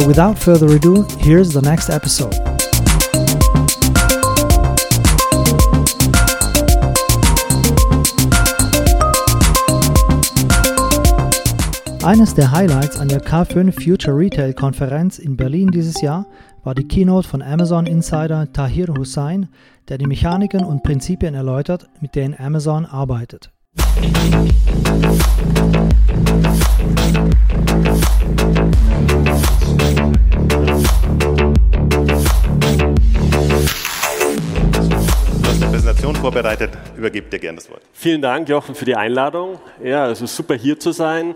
So, 0.00 0.06
without 0.06 0.38
further 0.38 0.66
ado, 0.74 1.06
here's 1.18 1.52
the 1.52 1.60
next 1.60 1.90
episode. 1.90 2.34
Eines 12.02 12.34
der 12.34 12.50
Highlights 12.50 12.98
an 12.98 13.08
der 13.08 13.20
K5 13.20 13.72
Future 13.72 14.16
Retail 14.16 14.54
Konferenz 14.54 15.18
in 15.18 15.36
Berlin 15.36 15.70
dieses 15.70 16.00
Jahr 16.00 16.26
war 16.64 16.74
die 16.74 16.88
Keynote 16.88 17.28
von 17.28 17.42
Amazon 17.42 17.84
Insider 17.84 18.50
Tahir 18.50 18.88
Hussain, 18.96 19.50
der 19.88 19.98
die 19.98 20.06
Mechaniken 20.06 20.64
und 20.64 20.82
Prinzipien 20.82 21.34
erläutert, 21.34 21.90
mit 22.00 22.14
denen 22.14 22.34
Amazon 22.38 22.86
arbeitet. 22.86 23.50
Vorbereitet, 36.40 36.70
übergib 36.96 37.30
dir 37.30 37.38
gerne 37.38 37.56
das 37.56 37.70
Wort. 37.70 37.82
Vielen 37.92 38.22
Dank, 38.22 38.48
Jochen, 38.48 38.74
für 38.74 38.86
die 38.86 38.96
Einladung. 38.96 39.58
Ja, 39.84 40.10
es 40.10 40.22
ist 40.22 40.34
super 40.34 40.54
hier 40.54 40.80
zu 40.80 40.90
sein. 40.90 41.34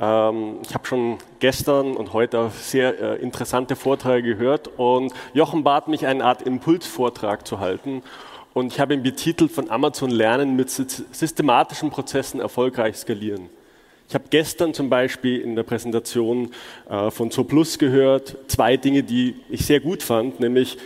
Ähm, 0.00 0.60
ich 0.62 0.72
habe 0.72 0.86
schon 0.86 1.18
gestern 1.38 1.94
und 1.94 2.14
heute 2.14 2.50
sehr 2.58 2.98
äh, 2.98 3.16
interessante 3.16 3.76
Vorträge 3.76 4.36
gehört 4.36 4.70
und 4.78 5.12
Jochen 5.34 5.64
bat 5.64 5.88
mich, 5.88 6.06
eine 6.06 6.24
Art 6.24 6.40
Impulsvortrag 6.40 7.46
zu 7.46 7.60
halten. 7.60 8.02
Und 8.54 8.72
ich 8.72 8.80
habe 8.80 8.94
ihn 8.94 9.02
betitelt 9.02 9.52
von 9.52 9.68
Amazon 9.68 10.10
Lernen 10.10 10.56
mit 10.56 10.70
systematischen 10.70 11.90
Prozessen 11.90 12.40
erfolgreich 12.40 12.96
skalieren. 12.96 13.50
Ich 14.08 14.14
habe 14.14 14.24
gestern 14.30 14.72
zum 14.72 14.88
Beispiel 14.88 15.42
in 15.42 15.56
der 15.56 15.62
Präsentation 15.64 16.52
äh, 16.88 17.10
von 17.10 17.30
ZooPlus 17.30 17.78
gehört, 17.78 18.38
zwei 18.46 18.78
Dinge, 18.78 19.02
die 19.02 19.36
ich 19.50 19.66
sehr 19.66 19.80
gut 19.80 20.02
fand, 20.02 20.40
nämlich 20.40 20.78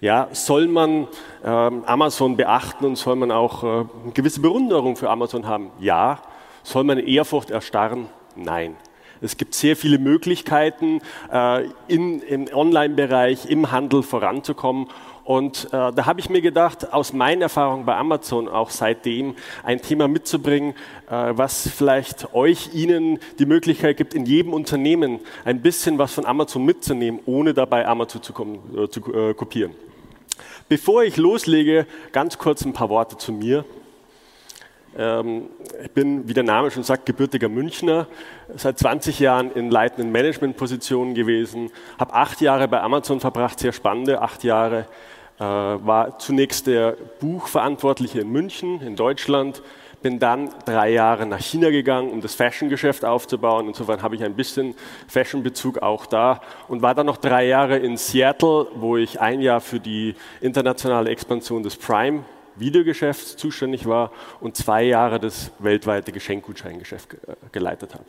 ja, 0.00 0.28
soll 0.32 0.66
man 0.66 1.08
ähm, 1.44 1.84
Amazon 1.84 2.36
beachten 2.36 2.86
und 2.86 2.96
soll 2.96 3.16
man 3.16 3.30
auch 3.30 3.62
äh, 3.62 3.66
eine 3.66 4.12
gewisse 4.14 4.40
Bewunderung 4.40 4.96
für 4.96 5.10
Amazon 5.10 5.46
haben? 5.46 5.70
Ja. 5.78 6.22
Soll 6.62 6.84
man 6.84 6.98
Ehrfurcht 6.98 7.50
erstarren? 7.50 8.06
Nein. 8.36 8.76
Es 9.22 9.36
gibt 9.36 9.54
sehr 9.54 9.76
viele 9.76 9.98
Möglichkeiten, 9.98 11.02
äh, 11.30 11.64
in, 11.88 12.22
im 12.22 12.48
Online-Bereich, 12.52 13.46
im 13.46 13.70
Handel 13.70 14.02
voranzukommen. 14.02 14.88
Und 15.24 15.66
äh, 15.66 15.92
da 15.92 16.06
habe 16.06 16.20
ich 16.20 16.30
mir 16.30 16.40
gedacht, 16.40 16.92
aus 16.92 17.12
meinen 17.12 17.42
Erfahrungen 17.42 17.84
bei 17.84 17.94
Amazon 17.96 18.48
auch 18.48 18.70
seitdem 18.70 19.34
ein 19.62 19.82
Thema 19.82 20.08
mitzubringen, 20.08 20.74
äh, 21.10 21.32
was 21.32 21.68
vielleicht 21.68 22.32
euch, 22.34 22.74
Ihnen 22.74 23.18
die 23.38 23.46
Möglichkeit 23.46 23.98
gibt, 23.98 24.14
in 24.14 24.24
jedem 24.24 24.54
Unternehmen 24.54 25.20
ein 25.44 25.60
bisschen 25.60 25.98
was 25.98 26.14
von 26.14 26.24
Amazon 26.24 26.64
mitzunehmen, 26.64 27.20
ohne 27.26 27.52
dabei 27.52 27.86
Amazon 27.86 28.22
zu, 28.22 28.32
äh, 28.32 28.88
zu 28.88 29.00
äh, 29.12 29.34
kopieren. 29.34 29.72
Bevor 30.70 31.02
ich 31.02 31.16
loslege, 31.16 31.84
ganz 32.12 32.38
kurz 32.38 32.64
ein 32.64 32.72
paar 32.72 32.90
Worte 32.90 33.16
zu 33.16 33.32
mir. 33.32 33.64
Ähm, 34.96 35.48
ich 35.82 35.90
bin, 35.90 36.28
wie 36.28 36.32
der 36.32 36.44
Name 36.44 36.70
schon 36.70 36.84
sagt, 36.84 37.06
gebürtiger 37.06 37.48
Münchner, 37.48 38.06
seit 38.54 38.78
20 38.78 39.18
Jahren 39.18 39.50
in 39.50 39.68
leitenden 39.68 40.12
Managementpositionen 40.12 41.16
gewesen, 41.16 41.72
habe 41.98 42.14
acht 42.14 42.40
Jahre 42.40 42.68
bei 42.68 42.80
Amazon 42.82 43.18
verbracht, 43.18 43.58
sehr 43.58 43.72
spannende 43.72 44.22
acht 44.22 44.44
Jahre, 44.44 44.86
äh, 45.40 45.42
war 45.42 46.20
zunächst 46.20 46.68
der 46.68 46.96
Buchverantwortliche 47.18 48.20
in 48.20 48.30
München, 48.30 48.80
in 48.80 48.94
Deutschland, 48.94 49.62
bin 50.02 50.18
dann 50.18 50.50
drei 50.64 50.90
Jahre 50.90 51.26
nach 51.26 51.40
China 51.40 51.70
gegangen, 51.70 52.10
um 52.10 52.20
das 52.20 52.34
Fashion-Geschäft 52.34 53.04
aufzubauen. 53.04 53.68
Insofern 53.68 54.02
habe 54.02 54.14
ich 54.14 54.24
ein 54.24 54.34
bisschen 54.34 54.74
Fashion-Bezug 55.08 55.78
auch 55.78 56.06
da 56.06 56.40
und 56.68 56.82
war 56.82 56.94
dann 56.94 57.06
noch 57.06 57.18
drei 57.18 57.46
Jahre 57.46 57.76
in 57.76 57.96
Seattle, 57.96 58.68
wo 58.74 58.96
ich 58.96 59.20
ein 59.20 59.40
Jahr 59.40 59.60
für 59.60 59.80
die 59.80 60.14
internationale 60.40 61.10
Expansion 61.10 61.62
des 61.62 61.76
Prime 61.76 62.24
Videogeschäfts 62.56 63.36
zuständig 63.36 63.86
war 63.86 64.12
und 64.40 64.56
zwei 64.56 64.84
Jahre 64.84 65.18
das 65.20 65.50
weltweite 65.58 66.12
Geschenkgutscheingeschäft 66.12 67.14
äh, 67.14 67.34
geleitet 67.52 67.94
habe. 67.94 68.04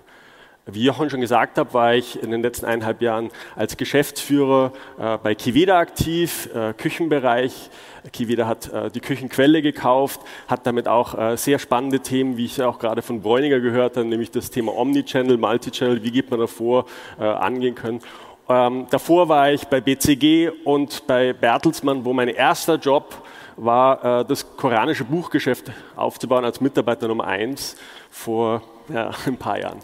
Wie 0.67 0.83
Jochen 0.83 1.09
schon 1.09 1.21
gesagt 1.21 1.57
habe, 1.57 1.73
war 1.73 1.95
ich 1.95 2.21
in 2.21 2.29
den 2.29 2.43
letzten 2.43 2.67
eineinhalb 2.67 3.01
Jahren 3.01 3.31
als 3.55 3.77
Geschäftsführer 3.77 4.71
äh, 4.99 5.17
bei 5.17 5.33
Kiveda 5.33 5.79
aktiv, 5.79 6.49
äh, 6.53 6.73
Küchenbereich. 6.73 7.71
Kiveda 8.13 8.45
hat 8.45 8.71
äh, 8.71 8.91
die 8.91 8.99
Küchenquelle 8.99 9.63
gekauft, 9.63 10.21
hat 10.47 10.67
damit 10.67 10.87
auch 10.87 11.17
äh, 11.17 11.35
sehr 11.35 11.57
spannende 11.57 12.01
Themen, 12.01 12.37
wie 12.37 12.45
ich 12.45 12.61
auch 12.61 12.77
gerade 12.77 13.01
von 13.01 13.21
Bräuninger 13.23 13.59
gehört 13.59 13.97
habe, 13.97 14.07
nämlich 14.07 14.29
das 14.29 14.51
Thema 14.51 14.77
Omnichannel, 14.77 15.37
Multichannel, 15.37 16.03
wie 16.03 16.11
geht 16.11 16.29
man 16.29 16.39
davor, 16.39 16.85
äh, 17.19 17.23
angehen 17.23 17.73
können. 17.73 18.01
Ähm, 18.47 18.85
davor 18.91 19.29
war 19.29 19.51
ich 19.51 19.65
bei 19.65 19.81
BCG 19.81 20.51
und 20.63 21.07
bei 21.07 21.33
Bertelsmann, 21.33 22.05
wo 22.05 22.13
mein 22.13 22.27
erster 22.27 22.75
Job 22.75 23.23
war, 23.57 24.21
äh, 24.21 24.25
das 24.25 24.55
koranische 24.57 25.05
Buchgeschäft 25.05 25.71
aufzubauen 25.95 26.45
als 26.45 26.61
Mitarbeiter 26.61 27.07
Nummer 27.07 27.25
eins 27.25 27.77
vor 28.11 28.61
ja, 28.93 29.11
ein 29.25 29.37
paar 29.37 29.59
Jahren. 29.59 29.79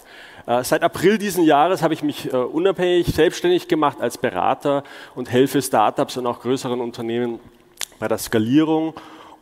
Äh, 0.45 0.63
seit 0.63 0.83
April 0.83 1.17
diesen 1.17 1.43
Jahres 1.43 1.81
habe 1.81 1.93
ich 1.93 2.03
mich 2.03 2.31
äh, 2.31 2.37
unabhängig 2.37 3.07
selbstständig 3.07 3.67
gemacht 3.67 4.01
als 4.01 4.17
Berater 4.17 4.83
und 5.15 5.31
helfe 5.31 5.61
Startups 5.61 6.17
und 6.17 6.25
auch 6.25 6.41
größeren 6.41 6.79
Unternehmen 6.79 7.39
bei 7.99 8.07
der 8.07 8.17
Skalierung 8.17 8.93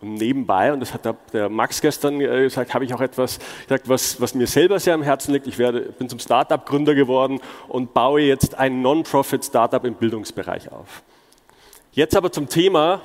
und 0.01 0.15
nebenbei, 0.15 0.73
und 0.73 0.81
das 0.81 0.93
hat 0.93 1.01
der, 1.33 1.49
Max 1.49 1.81
gestern 1.81 2.19
gesagt, 2.19 2.73
habe 2.73 2.85
ich 2.85 2.93
auch 2.93 3.01
etwas 3.01 3.39
gesagt, 3.63 3.87
was, 3.87 4.19
was, 4.19 4.35
mir 4.35 4.45
selber 4.45 4.79
sehr 4.79 4.93
am 4.93 5.01
Herzen 5.01 5.33
liegt. 5.33 5.47
Ich 5.47 5.57
werde, 5.57 5.81
bin 5.81 6.09
zum 6.09 6.19
Startup-Gründer 6.19 6.95
geworden 6.95 7.39
und 7.69 7.93
baue 7.93 8.21
jetzt 8.21 8.55
ein 8.55 8.81
Non-Profit-Startup 8.81 9.83
im 9.85 9.95
Bildungsbereich 9.95 10.71
auf. 10.71 11.01
Jetzt 11.93 12.15
aber 12.15 12.31
zum 12.31 12.49
Thema, 12.49 13.01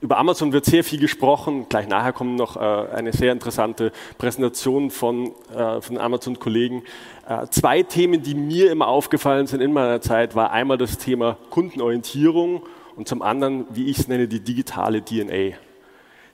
über 0.00 0.16
Amazon 0.16 0.52
wird 0.52 0.64
sehr 0.64 0.82
viel 0.82 0.98
gesprochen. 0.98 1.66
Gleich 1.68 1.86
nachher 1.86 2.12
kommt 2.12 2.36
noch 2.36 2.56
äh, 2.56 2.60
eine 2.60 3.12
sehr 3.12 3.32
interessante 3.32 3.92
Präsentation 4.16 4.90
von, 4.90 5.32
äh, 5.54 5.80
von 5.80 5.98
Amazon-Kollegen. 5.98 6.82
Äh, 7.28 7.46
zwei 7.50 7.82
Themen, 7.82 8.22
die 8.22 8.34
mir 8.34 8.70
immer 8.70 8.88
aufgefallen 8.88 9.46
sind 9.46 9.60
in 9.60 9.72
meiner 9.72 10.00
Zeit, 10.00 10.34
war 10.34 10.52
einmal 10.52 10.78
das 10.78 10.96
Thema 10.96 11.36
Kundenorientierung 11.50 12.62
und 12.96 13.08
zum 13.08 13.20
anderen, 13.20 13.66
wie 13.70 13.90
ich 13.90 13.98
es 13.98 14.08
nenne, 14.08 14.26
die 14.26 14.40
digitale 14.40 15.04
DNA. 15.04 15.56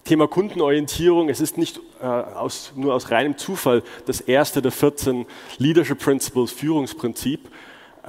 Thema 0.04 0.28
Kundenorientierung, 0.28 1.28
es 1.28 1.40
ist 1.40 1.58
nicht 1.58 1.80
äh, 2.00 2.06
aus, 2.06 2.72
nur 2.76 2.94
aus 2.94 3.10
reinem 3.10 3.36
Zufall 3.36 3.82
das 4.06 4.20
erste 4.20 4.62
der 4.62 4.70
14 4.70 5.26
Leadership 5.58 5.98
Principles, 5.98 6.52
Führungsprinzip, 6.52 7.40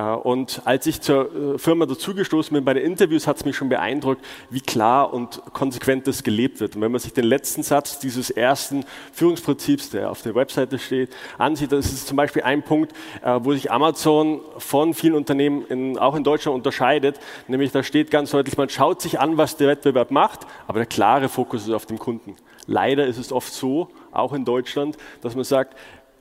und 0.03 0.61
als 0.65 0.85
ich 0.85 1.01
zur 1.01 1.55
äh, 1.55 1.57
Firma 1.57 1.87
dazugestoßen 1.87 2.53
bin 2.53 2.63
bei 2.63 2.75
den 2.75 2.83
Interviews, 2.83 3.25
hat 3.25 3.37
es 3.37 3.45
mich 3.45 3.55
schon 3.55 3.69
beeindruckt, 3.69 4.23
wie 4.51 4.61
klar 4.61 5.11
und 5.11 5.41
konsequent 5.53 6.05
das 6.05 6.21
gelebt 6.21 6.59
wird. 6.59 6.75
Und 6.75 6.83
wenn 6.83 6.91
man 6.91 6.99
sich 6.99 7.13
den 7.13 7.23
letzten 7.23 7.63
Satz 7.63 7.97
dieses 7.97 8.29
ersten 8.29 8.85
Führungsprinzips, 9.11 9.89
der 9.89 10.11
auf 10.11 10.21
der 10.21 10.35
Webseite 10.35 10.77
steht, 10.77 11.09
ansieht, 11.39 11.71
dann 11.71 11.79
ist 11.79 12.07
zum 12.07 12.15
Beispiel 12.15 12.43
ein 12.43 12.61
Punkt, 12.61 12.93
äh, 13.23 13.39
wo 13.41 13.53
sich 13.53 13.71
Amazon 13.71 14.41
von 14.59 14.93
vielen 14.93 15.15
Unternehmen 15.15 15.65
in, 15.65 15.97
auch 15.97 16.15
in 16.15 16.23
Deutschland 16.23 16.55
unterscheidet. 16.55 17.19
Nämlich 17.47 17.71
da 17.71 17.81
steht 17.81 18.11
ganz 18.11 18.29
deutlich, 18.29 18.55
man 18.55 18.69
schaut 18.69 19.01
sich 19.01 19.19
an, 19.19 19.37
was 19.37 19.57
der 19.57 19.67
Wettbewerb 19.67 20.11
macht, 20.11 20.41
aber 20.67 20.77
der 20.77 20.85
klare 20.85 21.27
Fokus 21.27 21.63
ist 21.63 21.73
auf 21.73 21.87
dem 21.87 21.97
Kunden. 21.97 22.35
Leider 22.67 23.07
ist 23.07 23.17
es 23.17 23.31
oft 23.31 23.51
so, 23.51 23.89
auch 24.11 24.33
in 24.33 24.45
Deutschland, 24.45 24.97
dass 25.21 25.35
man 25.35 25.43
sagt, 25.45 25.75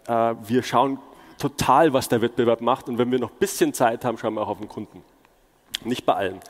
wir 0.06 0.62
schauen 0.62 0.98
total, 1.38 1.92
was 1.92 2.08
der 2.08 2.22
Wettbewerb 2.22 2.60
macht. 2.60 2.88
Und 2.88 2.98
wenn 2.98 3.10
wir 3.10 3.18
noch 3.18 3.30
ein 3.30 3.38
bisschen 3.38 3.72
Zeit 3.74 4.04
haben, 4.04 4.18
schauen 4.18 4.34
wir 4.34 4.42
auch 4.42 4.48
auf 4.48 4.58
den 4.58 4.68
Kunden. 4.68 5.02
Nicht 5.84 6.06
bei 6.06 6.14
allen. 6.14 6.40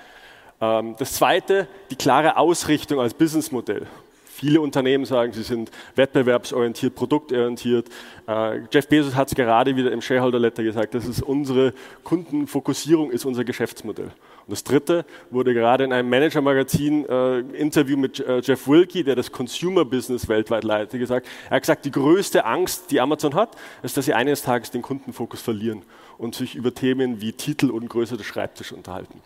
Ähm, 0.60 0.94
das 0.98 1.14
zweite, 1.14 1.68
die 1.90 1.96
klare 1.96 2.36
Ausrichtung 2.36 3.00
als 3.00 3.14
Businessmodell. 3.14 3.86
Viele 4.24 4.60
Unternehmen 4.60 5.06
sagen, 5.06 5.32
sie 5.32 5.42
sind 5.42 5.70
wettbewerbsorientiert, 5.94 6.94
produktorientiert. 6.94 7.88
Äh, 8.28 8.60
Jeff 8.70 8.86
Bezos 8.86 9.14
hat 9.14 9.28
es 9.28 9.34
gerade 9.34 9.74
wieder 9.76 9.90
im 9.90 10.02
Shareholder 10.02 10.38
Letter 10.38 10.62
gesagt, 10.62 10.94
das 10.94 11.06
ist 11.06 11.22
unsere 11.22 11.72
Kundenfokussierung, 12.04 13.10
ist 13.10 13.24
unser 13.24 13.44
Geschäftsmodell. 13.44 14.10
Und 14.46 14.52
das 14.52 14.62
dritte 14.62 15.04
wurde 15.30 15.54
gerade 15.54 15.82
in 15.82 15.92
einem 15.92 16.08
Manager-Magazin 16.08 17.04
äh, 17.08 17.38
Interview 17.40 17.96
mit 17.96 18.20
äh, 18.20 18.40
Jeff 18.40 18.68
Wilkie, 18.68 19.02
der 19.02 19.16
das 19.16 19.32
Consumer-Business 19.32 20.28
weltweit 20.28 20.62
leitet, 20.62 21.00
gesagt. 21.00 21.26
Er 21.50 21.56
hat 21.56 21.62
gesagt, 21.62 21.84
die 21.84 21.90
größte 21.90 22.44
Angst, 22.44 22.92
die 22.92 23.00
Amazon 23.00 23.34
hat, 23.34 23.56
ist, 23.82 23.96
dass 23.96 24.04
sie 24.04 24.14
eines 24.14 24.42
Tages 24.42 24.70
den 24.70 24.82
Kundenfokus 24.82 25.42
verlieren 25.42 25.82
und 26.16 26.36
sich 26.36 26.54
über 26.54 26.72
Themen 26.72 27.20
wie 27.20 27.32
Titel 27.32 27.70
und 27.70 27.88
Größe 27.88 28.16
des 28.16 28.26
Schreibtisches 28.26 28.76
unterhalten. 28.76 29.20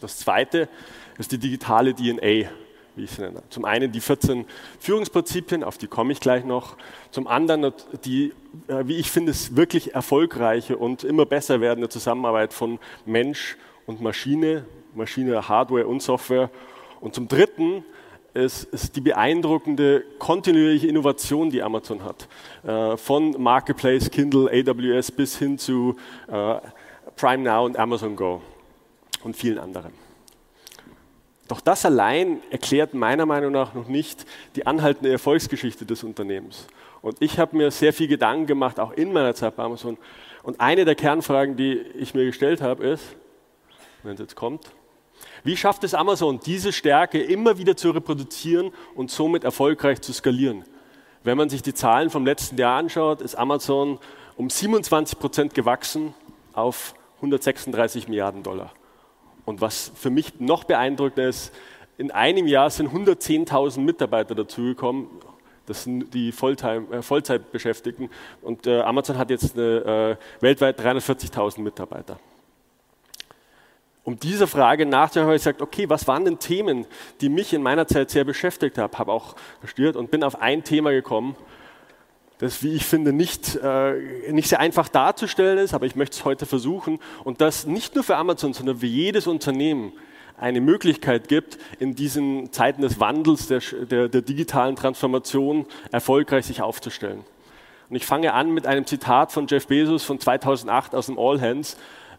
Das 0.00 0.16
zweite 0.16 0.68
ist 1.18 1.30
die 1.30 1.38
digitale 1.38 1.94
DNA 1.94 2.48
wie 2.94 3.04
ich 3.04 3.12
es 3.12 3.18
nenne. 3.18 3.42
Zum 3.48 3.64
einen 3.64 3.90
die 3.90 4.00
14 4.00 4.44
Führungsprinzipien, 4.78 5.64
auf 5.64 5.78
die 5.78 5.86
komme 5.86 6.12
ich 6.12 6.20
gleich 6.20 6.44
noch. 6.44 6.76
Zum 7.10 7.26
anderen 7.26 7.72
die, 8.04 8.32
äh, 8.68 8.86
wie 8.86 8.96
ich 8.96 9.10
finde, 9.10 9.32
wirklich 9.52 9.94
erfolgreiche 9.94 10.76
und 10.76 11.04
immer 11.04 11.24
besser 11.24 11.60
werdende 11.60 11.88
Zusammenarbeit 11.88 12.52
von 12.52 12.78
Mensch 13.06 13.56
und 13.86 14.00
Maschine, 14.00 14.64
Maschine, 14.94 15.48
Hardware 15.48 15.86
und 15.86 16.02
Software. 16.02 16.50
Und 17.00 17.14
zum 17.14 17.28
dritten 17.28 17.84
ist, 18.34 18.64
ist 18.64 18.96
die 18.96 19.00
beeindruckende 19.00 20.04
kontinuierliche 20.18 20.86
Innovation, 20.86 21.50
die 21.50 21.62
Amazon 21.62 22.02
hat. 22.04 22.28
Äh, 22.64 22.96
von 22.96 23.40
Marketplace, 23.42 24.10
Kindle, 24.10 24.50
AWS 24.50 25.10
bis 25.10 25.38
hin 25.38 25.58
zu 25.58 25.96
äh, 26.28 26.56
Prime 27.16 27.42
Now 27.42 27.64
und 27.66 27.78
Amazon 27.78 28.16
Go 28.16 28.40
und 29.22 29.36
vielen 29.36 29.58
anderen. 29.58 29.92
Doch 31.48 31.60
das 31.60 31.84
allein 31.84 32.38
erklärt 32.50 32.94
meiner 32.94 33.26
Meinung 33.26 33.52
nach 33.52 33.74
noch 33.74 33.88
nicht 33.88 34.24
die 34.56 34.66
anhaltende 34.66 35.10
Erfolgsgeschichte 35.10 35.84
des 35.84 36.02
Unternehmens. 36.02 36.66
Und 37.02 37.20
ich 37.20 37.38
habe 37.38 37.56
mir 37.56 37.70
sehr 37.70 37.92
viel 37.92 38.08
Gedanken 38.08 38.46
gemacht, 38.46 38.80
auch 38.80 38.92
in 38.92 39.12
meiner 39.12 39.34
Zeit 39.34 39.56
bei 39.56 39.64
Amazon. 39.64 39.98
Und 40.44 40.60
eine 40.60 40.84
der 40.84 40.94
Kernfragen, 40.94 41.56
die 41.56 41.74
ich 41.98 42.14
mir 42.14 42.24
gestellt 42.24 42.62
habe, 42.62 42.86
ist, 42.86 43.04
wenn 44.02 44.14
es 44.14 44.20
jetzt 44.20 44.36
kommt, 44.36 44.72
wie 45.44 45.56
schafft 45.56 45.84
es 45.84 45.94
Amazon, 45.94 46.40
diese 46.40 46.72
Stärke 46.72 47.20
immer 47.20 47.58
wieder 47.58 47.76
zu 47.76 47.90
reproduzieren 47.90 48.72
und 48.94 49.10
somit 49.10 49.44
erfolgreich 49.44 50.00
zu 50.00 50.12
skalieren? 50.12 50.64
Wenn 51.24 51.36
man 51.36 51.48
sich 51.48 51.62
die 51.62 51.74
Zahlen 51.74 52.10
vom 52.10 52.26
letzten 52.26 52.58
Jahr 52.58 52.78
anschaut, 52.78 53.20
ist 53.20 53.36
Amazon 53.36 53.98
um 54.36 54.50
27 54.50 55.18
Prozent 55.18 55.54
gewachsen 55.54 56.14
auf 56.52 56.94
136 57.16 58.08
Milliarden 58.08 58.42
Dollar. 58.42 58.72
Und 59.44 59.60
was 59.60 59.92
für 59.94 60.10
mich 60.10 60.40
noch 60.40 60.64
beeindruckender 60.64 61.28
ist, 61.28 61.52
in 61.98 62.10
einem 62.10 62.46
Jahr 62.46 62.70
sind 62.70 62.92
110.000 62.92 63.80
Mitarbeiter 63.80 64.34
dazugekommen. 64.34 65.08
Das 65.66 65.84
sind 65.84 66.12
die 66.14 66.32
Volltime, 66.32 66.86
äh, 66.90 67.02
Vollzeitbeschäftigten. 67.02 68.10
Und 68.40 68.66
äh, 68.66 68.80
Amazon 68.80 69.18
hat 69.18 69.30
jetzt 69.30 69.56
eine, 69.56 70.18
äh, 70.40 70.42
weltweit 70.42 70.80
340.000 70.80 71.60
Mitarbeiter. 71.60 72.18
Um 74.04 74.18
dieser 74.18 74.48
Frage 74.48 74.84
nachzudenken, 74.84 75.28
habe 75.28 75.36
ich 75.36 75.42
gesagt, 75.42 75.62
okay, 75.62 75.88
was 75.88 76.08
waren 76.08 76.24
denn 76.24 76.38
Themen, 76.38 76.86
die 77.20 77.28
mich 77.28 77.52
in 77.52 77.62
meiner 77.62 77.86
Zeit 77.86 78.10
sehr 78.10 78.24
beschäftigt 78.24 78.76
haben, 78.78 78.98
habe 78.98 79.12
auch 79.12 79.36
gestört 79.60 79.94
und 79.94 80.10
bin 80.10 80.24
auf 80.24 80.40
ein 80.40 80.64
Thema 80.64 80.90
gekommen, 80.90 81.36
das, 82.38 82.64
wie 82.64 82.74
ich 82.74 82.84
finde, 82.84 83.12
nicht, 83.12 83.54
äh, 83.62 84.32
nicht 84.32 84.48
sehr 84.48 84.58
einfach 84.58 84.88
darzustellen 84.88 85.58
ist, 85.58 85.74
aber 85.74 85.86
ich 85.86 85.94
möchte 85.94 86.16
es 86.16 86.24
heute 86.24 86.44
versuchen. 86.44 86.98
Und 87.22 87.40
das 87.40 87.66
nicht 87.68 87.94
nur 87.94 88.02
für 88.02 88.16
Amazon, 88.16 88.52
sondern 88.52 88.78
für 88.78 88.86
jedes 88.86 89.28
Unternehmen 89.28 89.92
eine 90.36 90.60
Möglichkeit 90.60 91.28
gibt, 91.28 91.56
in 91.78 91.94
diesen 91.94 92.50
Zeiten 92.50 92.82
des 92.82 92.98
Wandels, 92.98 93.46
der, 93.46 93.60
der, 93.88 94.08
der 94.08 94.22
digitalen 94.22 94.74
Transformation 94.74 95.66
erfolgreich 95.92 96.46
sich 96.46 96.62
aufzustellen. 96.62 97.24
Und 97.88 97.94
ich 97.94 98.06
fange 98.06 98.32
an 98.32 98.52
mit 98.52 98.66
einem 98.66 98.86
Zitat 98.86 99.30
von 99.30 99.46
Jeff 99.46 99.68
Bezos 99.68 100.02
von 100.02 100.18
2008 100.18 100.96
aus 100.96 101.06
dem 101.06 101.20
All 101.20 101.40
Hands. 101.40 101.76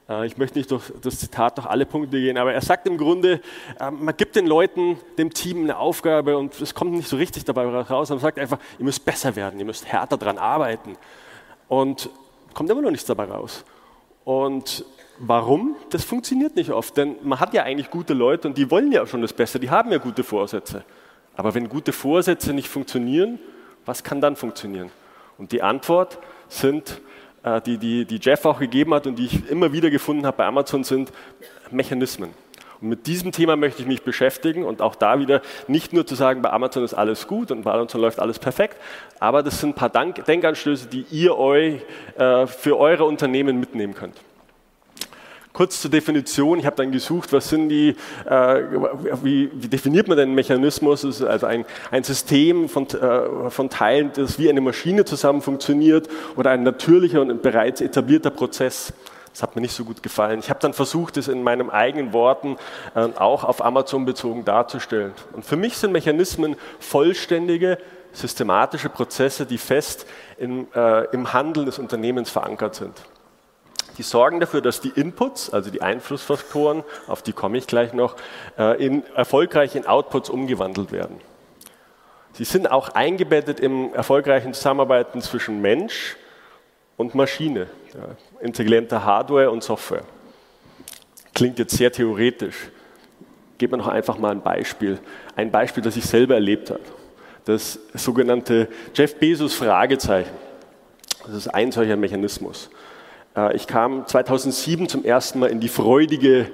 Äh, 0.10 0.26
ich 0.26 0.38
möchte 0.38 0.58
nicht 0.58 0.72
durch 0.72 0.92
das 1.02 1.20
Zitat 1.20 1.58
durch 1.58 1.68
alle 1.68 1.86
Punkte 1.86 2.20
gehen, 2.20 2.38
aber 2.38 2.54
er 2.54 2.62
sagt 2.62 2.88
im 2.88 2.98
Grunde, 2.98 3.42
äh, 3.80 3.92
man 3.92 4.16
gibt 4.16 4.36
den 4.36 4.48
Leuten, 4.48 4.98
dem 5.18 5.34
Team 5.34 5.64
eine 5.64 5.78
Aufgabe 5.78 6.38
und 6.38 6.60
es 6.62 6.74
kommt 6.74 6.92
nicht 6.92 7.08
so 7.08 7.18
richtig 7.18 7.46
dabei 7.46 7.66
raus. 7.66 8.10
Man 8.10 8.20
sagt 8.20 8.40
einfach, 8.40 8.60
ihr 8.78 8.86
müsst 8.86 9.04
besser 9.06 9.36
werden, 9.36 9.60
ihr 9.60 9.66
müsst 9.66 9.86
härter 9.86 10.18
daran 10.18 10.38
arbeiten. 10.38 10.98
Und 11.68 12.10
kommt 12.54 12.70
immer 12.70 12.82
noch 12.82 12.92
nichts 12.92 13.06
dabei 13.06 13.26
raus. 13.26 13.64
Und 14.26 14.86
warum? 15.20 15.76
Das 15.90 16.04
funktioniert 16.04 16.56
nicht 16.56 16.72
oft, 16.72 16.96
denn 16.98 17.16
man 17.24 17.40
hat 17.40 17.54
ja 17.54 17.64
eigentlich 17.64 17.90
gute 17.90 18.14
Leute 18.14 18.48
und 18.48 18.58
die 18.58 18.70
wollen 18.70 18.92
ja 18.92 19.06
schon 19.06 19.22
das 19.22 19.34
Beste, 19.34 19.60
die 19.60 19.70
haben 19.70 19.92
ja 19.92 19.98
gute 19.98 20.24
Vorsätze. 20.24 20.84
Aber 21.36 21.54
wenn 21.56 21.68
gute 21.68 21.92
Vorsätze 21.92 22.54
nicht 22.54 22.68
funktionieren, 22.68 23.40
was 23.86 24.04
kann 24.04 24.22
dann 24.22 24.36
funktionieren? 24.36 24.92
Und 25.38 25.52
die 25.52 25.62
Antwort 25.62 26.20
sind 26.48 27.02
die, 27.66 27.78
die, 27.78 28.06
die 28.06 28.20
Jeff 28.22 28.46
auch 28.46 28.60
gegeben 28.60 28.94
hat 28.94 29.08
und 29.08 29.18
die 29.18 29.26
ich 29.26 29.50
immer 29.50 29.74
wieder 29.74 29.90
gefunden 29.90 30.26
habe 30.26 30.38
bei 30.38 30.46
Amazon, 30.46 30.84
sind 30.84 31.12
Mechanismen. 31.72 32.32
Und 32.82 32.90
mit 32.90 33.08
diesem 33.08 33.32
Thema 33.32 33.56
möchte 33.56 33.82
ich 33.82 33.88
mich 33.88 34.04
beschäftigen 34.04 34.66
und 34.66 34.82
auch 34.82 34.96
da 34.96 35.20
wieder 35.20 35.42
nicht 35.68 35.94
nur 35.94 36.06
zu 36.06 36.16
sagen, 36.16 36.42
bei 36.42 36.52
Amazon 36.52 36.84
ist 36.84 36.94
alles 36.94 37.28
gut 37.28 37.52
und 37.52 37.64
bei 37.64 37.72
Amazon 37.72 38.02
läuft 38.02 38.20
alles 38.20 38.40
perfekt, 38.40 38.78
aber 39.20 39.42
das 39.42 39.60
sind 39.60 39.70
ein 39.70 39.90
paar 39.90 39.90
Denkanstöße, 39.90 40.88
die 40.88 41.06
ihr 41.10 41.38
euch 41.38 41.82
äh, 42.18 42.46
für 42.46 42.78
eure 42.78 43.06
Unternehmen 43.06 43.60
mitnehmen 43.60 43.94
könnt. 43.94 44.18
Kurz 45.54 45.80
zur 45.82 45.92
Definition, 45.92 46.58
ich 46.58 46.66
habe 46.66 46.76
dann 46.76 46.92
gesucht, 46.92 47.32
was 47.32 47.48
sind 47.48 47.70
die, 47.70 47.96
äh, 48.26 48.64
wie, 49.22 49.52
wie, 49.54 49.68
definiert 49.68 50.08
man 50.08 50.18
den 50.18 50.34
Mechanismus? 50.34 51.04
Es 51.04 51.20
ist 51.20 51.28
also 51.28 51.46
ein, 51.46 51.64
ein 51.92 52.04
System 52.04 52.68
von, 52.68 52.88
äh, 52.90 53.52
von 53.52 53.70
Teilen, 53.70 54.12
das 54.16 54.40
wie 54.40 54.50
eine 54.50 54.62
Maschine 54.62 55.06
zusammen 55.06 55.44
funktioniert 55.44 56.10
oder 56.36 56.50
ein 56.50 56.64
natürlicher 56.64 57.22
und 57.22 57.44
bereits 57.44 57.82
etablierter 57.82 58.32
Prozess. 58.32 58.94
Das 59.32 59.44
hat 59.44 59.56
mir 59.56 59.62
nicht 59.62 59.76
so 59.76 59.86
gut 59.86 60.02
gefallen. 60.02 60.40
Ich 60.40 60.50
habe 60.50 60.60
dann 60.60 60.74
versucht, 60.74 61.18
es 61.18 61.28
in 61.28 61.44
meinen 61.44 61.70
eigenen 61.70 62.14
Worten 62.14 62.58
äh, 62.96 63.02
auch 63.16 63.44
auf 63.44 63.64
Amazon 63.64 64.06
bezogen 64.06 64.46
darzustellen. 64.46 65.12
Und 65.34 65.46
für 65.46 65.56
mich 65.56 65.78
sind 65.78 65.92
Mechanismen 65.92 66.56
vollständige, 66.80 67.78
systematische 68.12 68.90
Prozesse, 68.90 69.46
die 69.46 69.60
fest 69.60 70.08
in, 70.40 70.68
äh, 70.74 71.06
im 71.12 71.32
Handeln 71.32 71.68
des 71.68 71.78
Unternehmens 71.78 72.32
verankert 72.32 72.74
sind. 72.74 72.94
Die 73.98 74.04
sorgen 74.04 74.40
dafür, 74.40 74.62
dass 74.62 74.82
die 74.82 74.90
Inputs, 74.90 75.52
also 75.52 75.70
die 75.70 75.82
Einflussfaktoren, 75.82 76.84
auf 77.08 77.22
die 77.22 77.34
komme 77.34 77.58
ich 77.58 77.68
gleich 77.68 77.94
noch, 77.94 78.16
äh, 78.58 78.84
in, 78.84 79.06
erfolgreich 79.16 79.76
in 79.76 79.86
Outputs 79.86 80.30
umgewandelt 80.30 80.92
werden. 80.92 81.20
Sie 82.34 82.46
sind 82.46 82.72
auch 82.72 82.90
eingebettet 82.90 83.60
im 83.60 83.94
erfolgreichen 83.94 84.54
Zusammenarbeiten 84.54 85.22
zwischen 85.22 85.62
Mensch 85.62 86.18
und 86.98 87.14
Maschine, 87.14 87.68
ja, 87.94 88.16
intelligenter 88.42 89.04
Hardware 89.04 89.52
und 89.52 89.64
Software. 89.64 90.04
Klingt 91.36 91.60
jetzt 91.60 91.78
sehr 91.78 91.92
theoretisch. 91.92 92.70
Geben 93.60 93.74
wir 93.74 93.78
noch 93.78 93.88
einfach 93.88 94.18
mal 94.18 94.32
ein 94.32 94.42
Beispiel. 94.42 95.00
Ein 95.36 95.52
Beispiel, 95.52 95.84
das 95.84 95.96
ich 95.96 96.06
selber 96.06 96.34
erlebt 96.34 96.72
habe. 96.72 96.82
Das 97.46 97.80
sogenannte 97.94 98.68
Jeff 98.96 99.16
Bezos 99.20 99.54
Fragezeichen. 99.54 100.34
Das 101.26 101.36
ist 101.36 101.48
ein 101.48 101.72
solcher 101.72 101.96
Mechanismus. 101.96 102.70
Äh, 103.36 103.56
ich 103.56 103.68
kam 103.68 104.08
2007 104.08 104.88
zum 104.90 105.04
ersten 105.04 105.40
Mal 105.40 105.50
in 105.50 105.60
die 105.60 105.70
freudige 105.70 106.48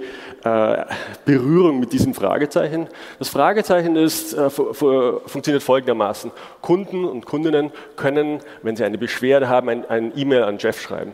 äh, 0.43 0.85
Berührung 1.25 1.79
mit 1.79 1.93
diesem 1.93 2.13
Fragezeichen. 2.13 2.87
Das 3.19 3.29
Fragezeichen 3.29 3.95
ist, 3.95 4.33
äh, 4.33 4.49
funktioniert 4.49 5.63
folgendermaßen. 5.63 6.31
Kunden 6.61 7.05
und 7.05 7.25
Kundinnen 7.25 7.71
können, 7.95 8.39
wenn 8.61 8.75
sie 8.75 8.83
eine 8.83 8.97
Beschwerde 8.97 9.49
haben, 9.49 9.69
ein 9.69 10.13
E-Mail 10.15 10.43
an 10.43 10.57
Jeff 10.57 10.81
schreiben. 10.81 11.13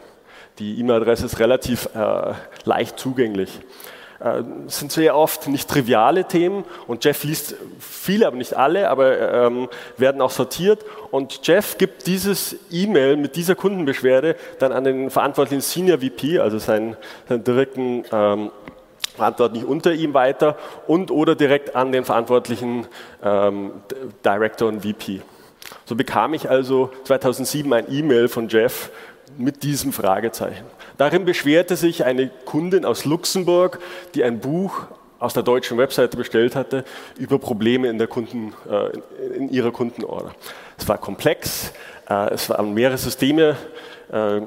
Die 0.59 0.79
E-Mail-Adresse 0.79 1.25
ist 1.25 1.39
relativ 1.39 1.89
leicht 2.63 2.97
zugänglich. 2.97 3.59
Äh, 4.19 4.43
sind 4.67 4.93
sehr 4.93 5.17
oft 5.17 5.47
nicht 5.49 5.69
triviale 5.69 6.23
Themen 6.25 6.63
und 6.87 7.03
Jeff 7.03 7.25
liest 7.25 7.55
viele, 7.79 8.27
aber 8.27 8.37
nicht 8.37 8.53
alle, 8.53 8.89
aber 8.89 9.47
ähm, 9.47 9.67
werden 9.97 10.21
auch 10.21 10.31
sortiert 10.31 10.85
und 11.11 11.45
Jeff 11.45 11.77
gibt 11.77 12.07
dieses 12.07 12.55
E-Mail 12.71 13.17
mit 13.17 13.35
dieser 13.35 13.55
Kundenbeschwerde 13.55 14.37
dann 14.59 14.71
an 14.71 14.85
den 14.85 15.09
verantwortlichen 15.09 15.59
Senior 15.59 15.99
VP, 15.99 16.39
also 16.39 16.59
seinen, 16.59 16.95
seinen 17.27 17.43
direkten 17.43 18.05
ähm, 18.09 18.51
Verantwortlichen 19.15 19.65
unter 19.65 19.93
ihm 19.93 20.13
weiter 20.13 20.57
und 20.87 21.11
oder 21.11 21.35
direkt 21.35 21.75
an 21.75 21.91
den 21.91 22.05
verantwortlichen 22.05 22.87
ähm, 23.21 23.71
Director 24.23 24.69
und 24.69 24.83
VP. 24.83 25.21
So 25.85 25.95
bekam 25.95 26.33
ich 26.33 26.49
also 26.49 26.89
2007 27.03 27.71
ein 27.73 27.91
E-Mail 27.91 28.29
von 28.29 28.47
Jeff 28.47 28.91
mit 29.37 29.63
diesem 29.63 29.91
Fragezeichen. 29.91 30.65
Darin 30.97 31.25
beschwerte 31.25 31.75
sich 31.75 32.05
eine 32.05 32.29
Kundin 32.45 32.85
aus 32.85 33.05
Luxemburg, 33.05 33.79
die 34.13 34.23
ein 34.23 34.39
Buch 34.39 34.87
aus 35.19 35.33
der 35.33 35.43
deutschen 35.43 35.77
Webseite 35.77 36.17
bestellt 36.17 36.55
hatte, 36.55 36.83
über 37.17 37.39
Probleme 37.39 37.87
in, 37.89 38.09
Kunden, 38.09 38.53
äh, 38.69 39.35
in 39.35 39.49
ihrer 39.49 39.71
Kundenorder. 39.71 40.31
Es 40.77 40.87
war 40.87 40.97
komplex, 40.97 41.71
äh, 42.09 42.31
es 42.31 42.49
waren 42.49 42.73
mehrere 42.73 42.97
Systeme 42.97 43.55
äh, 44.11 44.41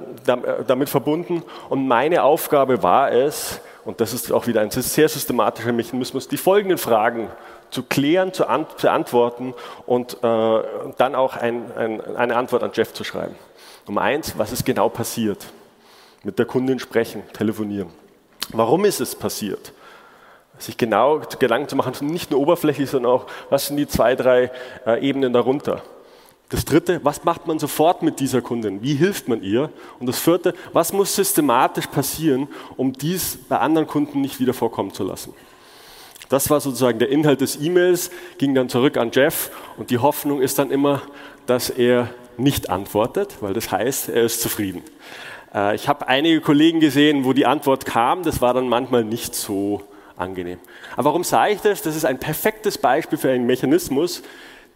damit 0.67 0.89
verbunden 0.89 1.43
und 1.69 1.89
meine 1.89 2.23
Aufgabe 2.23 2.83
war 2.83 3.13
es, 3.13 3.61
und 3.85 4.01
das 4.01 4.13
ist 4.13 4.31
auch 4.31 4.47
wieder 4.47 4.61
ein 4.61 4.71
sehr 4.71 5.09
systematischer 5.09 5.73
Mechanismus, 5.73 6.29
die 6.29 6.37
folgenden 6.37 6.79
Fragen 6.79 7.29
zu 7.71 7.83
klären, 7.83 8.33
zu 8.33 8.45
beantworten 8.81 9.55
und 9.87 10.19
dann 10.23 11.15
auch 11.15 11.37
ein, 11.37 11.71
ein, 11.77 12.17
eine 12.17 12.37
Antwort 12.37 12.63
an 12.63 12.71
Jeff 12.75 12.93
zu 12.93 13.05
schreiben. 13.05 13.35
Nummer 13.87 14.03
eins, 14.03 14.37
was 14.37 14.53
ist 14.53 14.65
genau 14.65 14.91
passiert? 14.91 15.47
Mit 16.25 16.39
der 16.39 16.47
Kundin 16.47 16.79
sprechen, 16.79 17.23
telefonieren. 17.33 17.89
Warum 18.53 18.85
ist 18.85 19.01
es 19.01 19.15
passiert? 19.15 19.73
Sich 20.59 20.77
genau 20.77 21.21
Gedanken 21.39 21.69
zu 21.69 21.77
machen, 21.77 22.07
nicht 22.07 22.31
nur 22.31 22.41
oberflächlich, 22.41 22.91
sondern 22.91 23.13
auch, 23.13 23.27
was 23.51 23.69
sind 23.69 23.77
die 23.77 23.87
zwei, 23.87 24.17
drei 24.17 24.51
äh, 24.87 25.01
Ebenen 25.07 25.33
darunter? 25.33 25.83
Das 26.49 26.65
dritte, 26.65 27.01
was 27.05 27.25
macht 27.25 27.47
man 27.47 27.59
sofort 27.59 28.03
mit 28.03 28.21
dieser 28.21 28.41
Kundin? 28.41 28.83
Wie 28.83 28.95
hilft 28.95 29.29
man 29.29 29.43
ihr? 29.43 29.71
Und 30.01 30.07
das 30.07 30.19
vierte, 30.19 30.55
was 30.73 30.93
muss 30.93 31.15
systematisch 31.15 31.87
passieren, 31.87 32.49
um 32.77 32.93
dies 32.95 33.39
bei 33.49 33.59
anderen 33.59 33.87
Kunden 33.87 34.23
nicht 34.23 34.41
wieder 34.41 34.55
vorkommen 34.55 34.95
zu 34.95 35.05
lassen? 35.05 35.35
Das 36.31 36.51
war 36.51 36.61
sozusagen 36.61 36.99
der 36.99 37.11
Inhalt 37.11 37.43
des 37.43 37.61
E-Mails, 37.61 38.11
ging 38.39 38.55
dann 38.55 38.69
zurück 38.69 38.97
an 38.97 39.11
Jeff 39.13 39.51
und 39.77 39.91
die 39.91 39.99
Hoffnung 39.99 40.41
ist 40.41 40.59
dann 40.59 40.71
immer, 40.71 41.03
dass 41.47 41.71
er 41.71 42.11
nicht 42.37 42.71
antwortet, 42.71 43.37
weil 43.41 43.53
das 43.53 43.71
heißt, 43.71 44.09
er 44.09 44.25
ist 44.25 44.41
zufrieden. 44.41 44.83
Äh, 45.55 45.75
ich 45.75 45.89
habe 45.89 46.09
einige 46.09 46.41
Kollegen 46.41 46.81
gesehen, 46.81 47.25
wo 47.25 47.33
die 47.33 47.47
Antwort 47.47 47.85
kam, 47.85 48.23
das 48.23 48.41
war 48.41 48.55
dann 48.55 48.69
manchmal 48.69 49.05
nicht 49.05 49.35
so 49.35 49.83
angenehm. 50.17 50.59
Aber 50.95 51.07
warum 51.07 51.25
sage 51.25 51.55
ich 51.55 51.61
das? 51.61 51.83
Das 51.83 51.97
ist 51.97 52.05
ein 52.05 52.19
perfektes 52.19 52.79
Beispiel 52.79 53.19
für 53.19 53.31
einen 53.31 53.47
Mechanismus, 53.47 54.23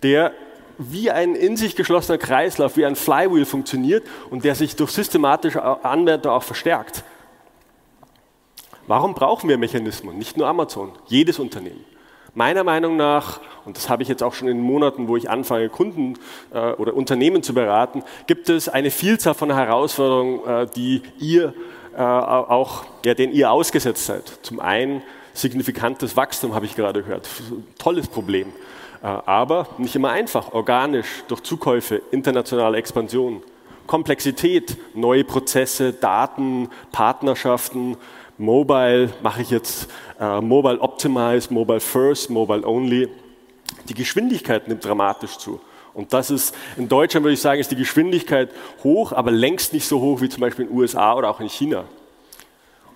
der 0.03 0.33
wie 0.79 1.11
ein 1.11 1.35
in 1.35 1.57
sich 1.57 1.77
geschlossener 1.77 2.19
Kreislauf, 2.19 2.77
wie 2.77 2.87
ein 2.87 2.97
Flywheel 2.97 3.45
funktioniert 3.45 4.05
und 4.31 4.45
der 4.45 4.55
sich 4.55 4.75
durch 4.77 4.91
systematische 4.91 5.63
Anwendung 5.85 6.33
auch 6.33 6.43
verstärkt. 6.43 7.05
Warum 8.87 9.15
brauchen 9.15 9.49
wir 9.49 9.59
Mechanismen? 9.59 10.19
Nicht 10.19 10.37
nur 10.37 10.47
Amazon, 10.49 10.93
jedes 11.07 11.39
Unternehmen. 11.39 11.85
Meiner 12.35 12.65
Meinung 12.65 12.97
nach, 12.97 13.41
und 13.67 13.77
das 13.77 13.91
habe 13.91 14.03
ich 14.03 14.09
jetzt 14.09 14.23
auch 14.23 14.33
schon 14.33 14.49
in 14.49 14.59
Monaten, 14.59 15.07
wo 15.07 15.17
ich 15.19 15.29
anfange, 15.29 15.69
Kunden 15.69 16.15
äh, 16.55 16.73
oder 16.73 16.95
Unternehmen 16.95 17.43
zu 17.43 17.53
beraten, 17.53 18.03
gibt 18.27 18.49
es 18.49 18.71
eine 18.71 18.91
Vielzahl 18.91 19.35
von 19.35 19.53
Herausforderungen, 19.53 20.41
äh, 20.47 20.67
die 20.75 21.03
ihr 21.19 21.53
äh, 21.95 22.01
auch, 22.01 22.85
ja, 23.05 23.13
denen 23.13 23.35
ihr 23.35 23.51
ausgesetzt 23.51 24.07
seid. 24.07 24.39
Zum 24.43 24.61
einen 24.61 25.03
signifikantes 25.35 26.17
Wachstum, 26.17 26.55
habe 26.55 26.65
ich 26.65 26.75
gerade 26.75 27.03
gehört. 27.03 27.29
Tolles 27.79 28.09
Problem. 28.09 28.49
Äh, 29.03 29.07
aber 29.07 29.67
nicht 29.77 29.95
immer 29.95 30.11
einfach, 30.11 30.53
organisch, 30.55 31.25
durch 31.29 31.43
Zukäufe, 31.43 32.01
internationale 32.13 32.79
Expansion. 32.79 33.43
Komplexität, 33.87 34.77
neue 34.95 35.25
Prozesse, 35.25 35.93
Daten, 35.93 36.71
Partnerschaften, 36.93 37.97
Mobile 38.39 39.11
mache 39.23 39.43
ich 39.43 39.51
jetzt 39.51 39.89
äh, 40.21 40.41
Mobile 40.41 40.81
Optimize, 40.81 41.53
Mobile 41.53 41.81
First, 41.81 42.31
Mobile 42.31 42.67
Only. 42.67 43.09
Die 43.89 43.95
Geschwindigkeit 43.95 44.69
nimmt 44.69 44.85
dramatisch 44.85 45.39
zu. 45.39 45.61
Und 45.95 46.13
das 46.13 46.31
ist, 46.31 46.55
in 46.77 46.89
Deutschland 46.89 47.25
würde 47.25 47.35
ich 47.35 47.41
sagen, 47.41 47.61
ist 47.61 47.71
die 47.71 47.77
Geschwindigkeit 47.77 48.51
hoch, 48.83 49.13
aber 49.13 49.31
längst 49.31 49.73
nicht 49.73 49.87
so 49.87 50.01
hoch 50.01 50.21
wie 50.21 50.29
zum 50.29 50.41
Beispiel 50.41 50.65
in 50.65 50.71
den 50.71 50.79
USA 50.79 51.15
oder 51.15 51.29
auch 51.29 51.41
in 51.41 51.49
China. 51.49 51.85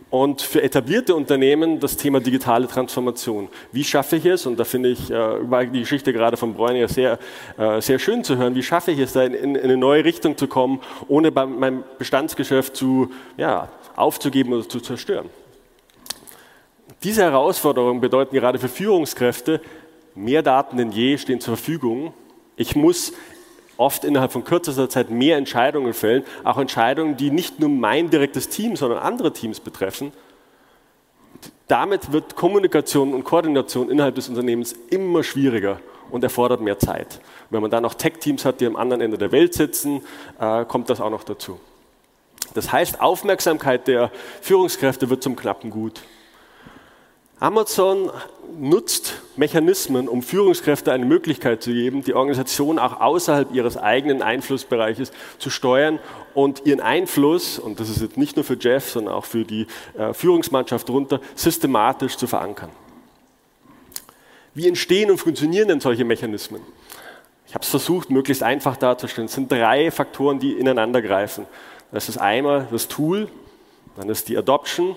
Und 0.09 0.41
für 0.41 0.63
etablierte 0.63 1.15
Unternehmen 1.15 1.81
das 1.81 1.97
Thema 1.97 2.21
digitale 2.21 2.69
Transformation. 2.69 3.49
Wie 3.73 3.83
schaffe 3.83 4.17
ich 4.17 4.25
es, 4.25 4.47
und 4.47 4.59
da 4.59 4.65
finde 4.65 4.91
ich, 4.91 5.11
äh, 5.11 5.51
war 5.51 5.65
die 5.65 5.81
Geschichte 5.81 6.13
gerade 6.13 6.37
von 6.37 6.55
Bräuniger 6.55 6.87
sehr, 6.87 7.19
äh, 7.59 7.81
sehr 7.81 7.99
schön 7.99 8.23
zu 8.23 8.37
hören, 8.37 8.55
wie 8.55 8.63
schaffe 8.63 8.93
ich 8.93 9.01
es, 9.01 9.15
da 9.15 9.25
in, 9.25 9.35
in, 9.35 9.57
eine 9.57 9.77
neue 9.77 10.05
Richtung 10.05 10.37
zu 10.39 10.47
kommen, 10.47 10.81
ohne 11.09 11.33
bei 11.33 11.45
meinem 11.45 11.83
Bestandsgeschäft 11.99 12.77
zu, 12.77 13.11
ja, 13.37 13.69
aufzugeben 13.97 14.53
oder 14.53 14.69
zu 14.69 14.81
zerstören. 14.81 15.29
Diese 17.03 17.23
Herausforderungen 17.23 18.01
bedeuten 18.01 18.35
gerade 18.35 18.59
für 18.59 18.69
Führungskräfte, 18.69 19.61
mehr 20.15 20.43
Daten 20.43 20.77
denn 20.77 20.93
je 20.93 21.19
stehen 21.19 21.41
zur 21.41 21.57
Verfügung. 21.57 22.15
Ich 22.57 22.75
muss 22.77 23.13
oft 23.77 24.05
innerhalb 24.05 24.33
von 24.33 24.45
kürzester 24.45 24.89
Zeit 24.89 25.11
mehr 25.11 25.37
Entscheidungen 25.37 25.93
fällen, 25.93 26.25
auch 26.45 26.59
Entscheidungen, 26.59 27.17
die 27.17 27.31
nicht 27.31 27.61
nur 27.61 27.69
mein 27.69 28.11
direktes 28.11 28.49
Team, 28.49 28.77
sondern 28.77 28.99
andere 28.99 29.33
Teams 29.33 29.61
betreffen. 29.61 30.13
Damit 31.69 32.13
wird 32.13 32.37
Kommunikation 32.37 33.13
und 33.13 33.25
Koordination 33.25 33.91
innerhalb 33.91 34.15
des 34.15 34.29
Unternehmens 34.29 34.75
immer 34.91 35.23
schwieriger 35.23 35.81
und 36.11 36.23
erfordert 36.23 36.61
mehr 36.61 36.79
Zeit. 36.79 37.21
Wenn 37.51 37.61
man 37.61 37.71
dann 37.71 37.83
noch 37.83 37.95
Tech-Teams 37.95 38.45
hat, 38.45 38.61
die 38.61 38.67
am 38.67 38.77
anderen 38.77 39.01
Ende 39.03 39.19
der 39.19 39.33
Welt 39.33 39.53
sitzen, 39.55 40.03
äh, 40.41 40.65
kommt 40.65 40.89
das 40.89 41.01
auch 41.01 41.11
noch 41.11 41.25
dazu. 41.25 41.59
Das 42.57 42.73
heißt, 42.73 43.01
Aufmerksamkeit 43.01 43.87
der 43.87 44.11
Führungskräfte 44.41 45.11
wird 45.11 45.23
zum 45.23 45.37
knappen 45.37 45.71
Gut. 45.71 46.01
Amazon 47.39 48.11
nutzt 48.59 49.13
Mechanismen, 49.37 50.09
um 50.09 50.23
Führungskräfte 50.23 50.91
eine 50.91 51.05
Möglichkeit 51.05 51.63
zu 51.63 51.71
geben, 51.71 52.03
die 52.03 52.15
Organisation 52.15 52.79
auch 52.79 52.99
außerhalb 52.99 53.53
ihres 53.53 53.77
eigenen 53.77 54.23
Einflussbereiches 54.23 55.13
zu 55.39 55.51
steuern 55.51 55.99
und 56.33 56.65
ihren 56.65 56.81
Einfluss, 56.81 57.59
und 57.59 57.79
das 57.79 57.91
ist 57.91 58.01
jetzt 58.01 58.17
nicht 58.17 58.37
nur 58.37 58.45
für 58.45 58.57
Jeff, 58.59 58.89
sondern 58.91 59.13
auch 59.13 59.27
für 59.27 59.45
die 59.45 59.67
äh, 59.99 60.15
Führungsmannschaft 60.15 60.89
darunter, 60.89 61.21
systematisch 61.35 62.17
zu 62.17 62.27
verankern. 62.27 62.71
Wie 64.55 64.67
entstehen 64.67 65.11
und 65.11 65.19
funktionieren 65.19 65.69
denn 65.69 65.81
solche 65.81 66.07
Mechanismen? 66.07 66.63
Ich 67.47 67.55
habe 67.55 67.63
es 67.63 67.69
versucht, 67.69 68.09
möglichst 68.09 68.43
einfach 68.43 68.79
darzustellen. 68.79 69.27
Es 69.27 69.35
sind 69.35 69.53
drei 69.53 69.91
Faktoren, 69.91 70.39
die 70.39 70.53
ineinander 70.53 71.03
greifen. 71.03 71.45
Das 71.93 72.09
ist 72.09 72.19
einmal 72.19 72.67
das 72.71 72.89
Tool, 72.89 73.29
dann 73.97 74.09
ist 74.09 74.29
die 74.29 74.37
Adoption 74.37 74.97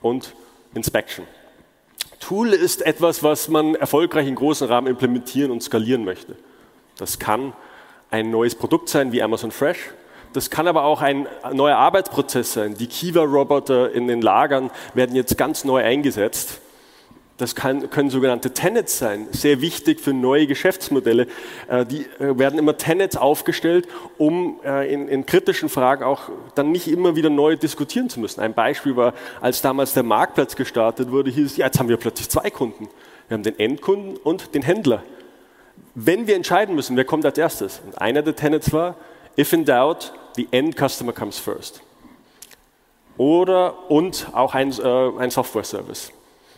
und 0.00 0.34
Inspection. 0.74 1.26
Tool 2.20 2.52
ist 2.52 2.82
etwas, 2.82 3.22
was 3.22 3.48
man 3.48 3.74
erfolgreich 3.74 4.26
in 4.26 4.34
großen 4.34 4.66
Rahmen 4.68 4.86
implementieren 4.86 5.50
und 5.50 5.62
skalieren 5.62 6.04
möchte. 6.04 6.36
Das 6.96 7.18
kann 7.18 7.52
ein 8.10 8.30
neues 8.30 8.54
Produkt 8.54 8.88
sein 8.88 9.12
wie 9.12 9.22
Amazon 9.22 9.50
Fresh. 9.50 9.90
Das 10.32 10.48
kann 10.48 10.66
aber 10.66 10.84
auch 10.84 11.02
ein 11.02 11.26
neuer 11.52 11.76
Arbeitsprozess 11.76 12.52
sein. 12.52 12.74
Die 12.74 12.86
Kiva-Roboter 12.86 13.92
in 13.92 14.08
den 14.08 14.22
Lagern 14.22 14.70
werden 14.94 15.14
jetzt 15.14 15.36
ganz 15.36 15.64
neu 15.64 15.82
eingesetzt. 15.82 16.60
Das 17.42 17.56
kann, 17.56 17.90
können 17.90 18.08
sogenannte 18.08 18.52
Tenets 18.52 18.98
sein, 18.98 19.26
sehr 19.32 19.60
wichtig 19.60 19.98
für 19.98 20.12
neue 20.12 20.46
Geschäftsmodelle. 20.46 21.26
Äh, 21.66 21.84
die 21.84 22.02
äh, 22.20 22.38
werden 22.38 22.56
immer 22.56 22.76
Tenets 22.76 23.16
aufgestellt, 23.16 23.88
um 24.16 24.60
äh, 24.64 24.94
in, 24.94 25.08
in, 25.08 25.26
kritischen 25.26 25.68
Fragen 25.68 26.04
auch 26.04 26.30
dann 26.54 26.70
nicht 26.70 26.86
immer 26.86 27.16
wieder 27.16 27.30
neu 27.30 27.56
diskutieren 27.56 28.08
zu 28.08 28.20
müssen. 28.20 28.40
Ein 28.40 28.54
Beispiel 28.54 28.94
war, 28.94 29.12
als 29.40 29.60
damals 29.60 29.92
der 29.92 30.04
Marktplatz 30.04 30.54
gestartet 30.54 31.10
wurde, 31.10 31.32
hieß 31.32 31.46
es, 31.46 31.56
ja, 31.56 31.66
jetzt 31.66 31.80
haben 31.80 31.88
wir 31.88 31.96
plötzlich 31.96 32.28
zwei 32.28 32.48
Kunden. 32.48 32.88
Wir 33.26 33.34
haben 33.34 33.42
den 33.42 33.58
Endkunden 33.58 34.18
und 34.18 34.54
den 34.54 34.62
Händler. 34.62 35.02
Wenn 35.96 36.28
wir 36.28 36.36
entscheiden 36.36 36.76
müssen, 36.76 36.96
wer 36.96 37.04
kommt 37.04 37.26
als 37.26 37.38
erstes? 37.38 37.82
Und 37.84 38.00
einer 38.00 38.22
der 38.22 38.36
Tenets 38.36 38.72
war, 38.72 38.94
if 39.36 39.52
in 39.52 39.64
doubt, 39.64 40.12
the 40.36 40.46
end 40.52 40.76
customer 40.76 41.12
comes 41.12 41.40
first. 41.40 41.82
Oder 43.16 43.90
und 43.90 44.28
auch 44.32 44.54
ein, 44.54 44.70
äh, 44.70 45.10
ein 45.18 45.30
Software-Service. 45.32 46.12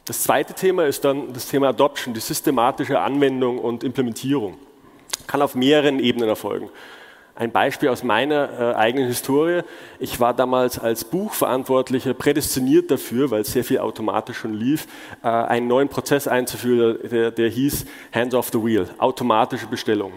Das 0.05 0.23
zweite 0.23 0.53
Thema 0.53 0.85
ist 0.85 1.05
dann 1.05 1.33
das 1.33 1.49
Thema 1.49 1.69
Adoption, 1.69 2.13
die 2.13 2.21
systematische 2.21 3.01
Anwendung 3.01 3.59
und 3.59 3.83
Implementierung. 3.83 4.59
Kann 5.27 5.41
auf 5.41 5.55
mehreren 5.55 5.99
Ebenen 5.99 6.29
erfolgen. 6.29 6.69
Ein 7.37 7.51
Beispiel 7.51 7.89
aus 7.89 8.05
meiner 8.05 8.49
äh, 8.61 8.75
eigenen 8.75 9.09
Historie. 9.09 9.63
Ich 9.99 10.21
war 10.21 10.35
damals 10.35 10.79
als 10.79 11.05
Buchverantwortlicher 11.05 12.15
prädestiniert 12.15 12.91
dafür, 12.91 13.31
weil 13.31 13.45
sehr 13.45 13.65
viel 13.65 13.79
automatisch 13.79 14.37
schon 14.37 14.55
lief, 14.55 14.87
äh, 15.23 15.29
einen 15.29 15.67
neuen 15.67 15.89
Prozess 15.89 16.29
einzuführen, 16.29 16.99
der, 17.11 17.31
der 17.31 17.49
hieß 17.49 17.87
Hands 18.15 18.35
off 18.35 18.51
the 18.53 18.63
Wheel, 18.63 18.89
automatische 18.99 19.67
Bestellung. 19.67 20.13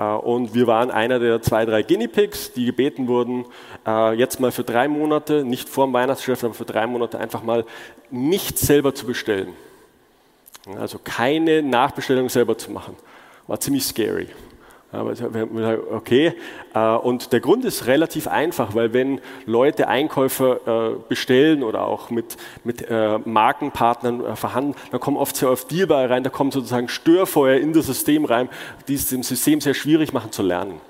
Äh, 0.00 0.04
und 0.04 0.54
wir 0.54 0.66
waren 0.66 0.90
einer 0.90 1.20
der 1.20 1.40
zwei, 1.42 1.64
drei 1.64 1.82
Guinea 1.82 2.08
Pigs, 2.08 2.52
die 2.52 2.64
gebeten 2.64 3.06
wurden, 3.06 3.44
äh, 3.86 4.14
jetzt 4.14 4.40
mal 4.40 4.50
für 4.50 4.64
drei 4.64 4.88
Monate, 4.88 5.44
nicht 5.44 5.68
vor 5.68 5.86
dem 5.86 5.92
Weihnachtsgeschäft, 5.92 6.42
aber 6.42 6.54
für 6.54 6.64
drei 6.64 6.86
Monate 6.86 7.20
einfach 7.20 7.44
mal 7.44 7.64
nichts 8.10 8.62
selber 8.62 8.94
zu 8.94 9.06
bestellen. 9.06 9.52
Also 10.78 10.98
keine 11.02 11.62
Nachbestellung 11.62 12.28
selber 12.28 12.58
zu 12.58 12.70
machen. 12.70 12.96
War 13.46 13.60
ziemlich 13.60 13.84
scary. 13.84 14.28
Okay, 14.92 16.34
äh, 16.74 16.94
und 16.96 17.32
der 17.32 17.38
Grund 17.38 17.64
ist 17.64 17.86
relativ 17.86 18.26
einfach, 18.26 18.74
weil 18.74 18.92
wenn 18.92 19.20
Leute 19.46 19.86
Einkäufer 19.86 20.94
äh, 20.94 20.96
bestellen 21.08 21.62
oder 21.62 21.86
auch 21.86 22.10
mit, 22.10 22.36
mit 22.64 22.90
äh, 22.90 23.18
Markenpartnern 23.18 24.36
verhandeln, 24.36 24.74
dann 24.90 25.00
kommen 25.00 25.16
oft 25.16 25.36
sehr 25.36 25.50
oft 25.50 25.70
Dealbare 25.70 26.10
rein, 26.10 26.24
da 26.24 26.30
kommen 26.30 26.50
sozusagen 26.50 26.88
Störfeuer 26.88 27.58
in 27.58 27.72
das 27.72 27.86
System 27.86 28.24
rein, 28.24 28.48
die 28.88 28.94
es 28.94 29.08
dem 29.08 29.22
System 29.22 29.60
sehr 29.60 29.74
schwierig 29.74 30.12
machen 30.12 30.32
zu 30.32 30.42
lernen. 30.42 30.80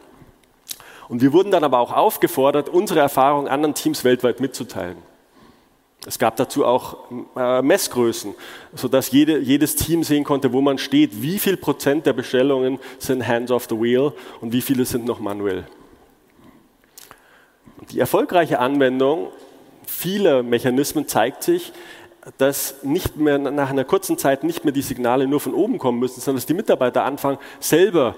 Und 1.09 1.21
wir 1.21 1.35
wurden 1.35 1.51
dann 1.51 1.65
aber 1.65 1.81
auch 1.81 1.93
aufgefordert, 1.93 2.69
unsere 2.69 3.01
Erfahrungen 3.01 3.49
anderen 3.49 3.75
Teams 3.75 4.05
weltweit 4.05 4.41
mitzuteilen. 4.41 5.10
Es 6.07 6.19
gab 6.19 6.37
dazu 6.37 6.65
auch 6.65 7.11
äh, 7.37 7.61
Messgrößen, 7.61 8.35
sodass 8.75 9.11
jede, 9.11 9.39
jedes 9.39 9.77
Team 9.77 10.03
sehen 10.03 10.25
konnte, 10.25 10.53
wo 10.53 10.63
man 10.63 10.79
steht, 10.79 11.21
wie 11.21 11.39
viel 11.39 11.59
Prozent 11.59 12.07
der 12.07 12.15
Bestellungen 12.15 12.79
sind 12.99 13.27
hands 13.27 13.51
off 13.51 13.67
the 13.69 13.79
wheel 13.79 14.13
und 14.41 14.53
wie 14.53 14.63
viele 14.63 14.87
sind 14.87 15.05
noch 15.05 15.21
manuell. 15.21 15.67
Die 17.91 18.01
erfolgreiche 18.01 18.59
Anwendung 18.61 19.29
vieler 19.87 20.43
Mechanismen 20.43 21.07
zeigt 21.07 21.43
sich, 21.43 21.73
dass 22.39 22.83
nicht 22.83 23.17
mehr 23.17 23.39
nach 23.39 23.71
einer 23.71 23.85
kurzen 23.85 24.17
Zeit 24.17 24.45
nicht 24.45 24.65
mehr 24.65 24.73
die 24.73 24.83
Signale 24.83 25.27
nur 25.27 25.41
von 25.41 25.55
oben 25.55 25.79
kommen 25.79 25.99
müssen, 25.99 26.21
sondern 26.21 26.37
dass 26.37 26.47
die 26.47 26.55
Mitarbeiter 26.55 27.05
anfangen, 27.05 27.39
selber 27.59 28.15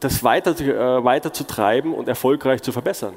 das 0.00 0.24
weiter, 0.24 0.58
äh, 0.60 1.04
weiter 1.04 1.32
zu 1.32 1.46
treiben 1.46 1.94
und 1.94 2.08
erfolgreich 2.08 2.62
zu 2.62 2.72
verbessern. 2.72 3.14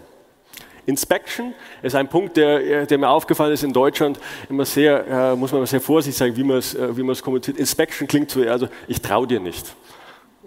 Inspection 0.86 1.54
ist 1.82 1.96
ein 1.96 2.08
Punkt, 2.08 2.38
der, 2.38 2.86
der, 2.86 2.98
mir 2.98 3.10
aufgefallen 3.10 3.54
ist 3.54 3.64
in 3.64 3.74
Deutschland 3.74 4.20
immer 4.50 4.66
sehr, 4.66 5.08
äh, 5.08 5.36
muss 5.36 5.52
man 5.52 5.66
sehr 5.66 5.82
vorsichtig 5.82 6.18
sagen, 6.18 6.36
wie 6.36 6.44
man 6.44 6.58
es, 6.58 6.74
äh, 6.74 6.96
wie 6.98 7.04
man 7.04 7.12
es 7.12 7.22
kommuniziert. 7.22 7.58
Inspection 7.58 8.08
klingt 8.08 8.32
so, 8.32 8.42
also 8.42 8.68
ich 8.88 9.02
traue 9.02 9.28
dir 9.28 9.40
nicht. 9.40 9.66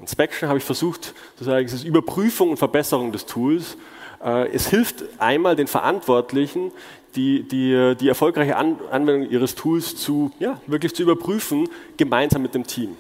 Inspection 0.00 0.48
habe 0.48 0.58
ich 0.58 0.64
versucht 0.64 1.14
zu 1.38 1.44
sagen, 1.44 1.64
es 1.66 1.72
ist 1.72 1.84
Überprüfung 1.84 2.50
und 2.50 2.56
Verbesserung 2.56 3.12
des 3.12 3.26
Tools. 3.26 3.76
Äh, 4.22 4.48
es 4.48 4.68
hilft 4.68 5.04
einmal 5.18 5.54
den 5.54 5.68
Verantwortlichen, 5.68 6.72
die, 7.14 7.44
die, 7.44 7.94
die 7.98 8.08
erfolgreiche 8.08 8.56
An 8.56 8.78
Anwendung 8.90 9.30
ihres 9.30 9.54
Tools 9.54 9.96
zu, 9.96 10.32
ja, 10.40 10.60
wirklich 10.66 10.94
zu 10.94 11.02
überprüfen, 11.02 11.68
gemeinsam 11.96 12.42
mit 12.42 12.54
dem 12.54 12.66
Team. 12.66 12.96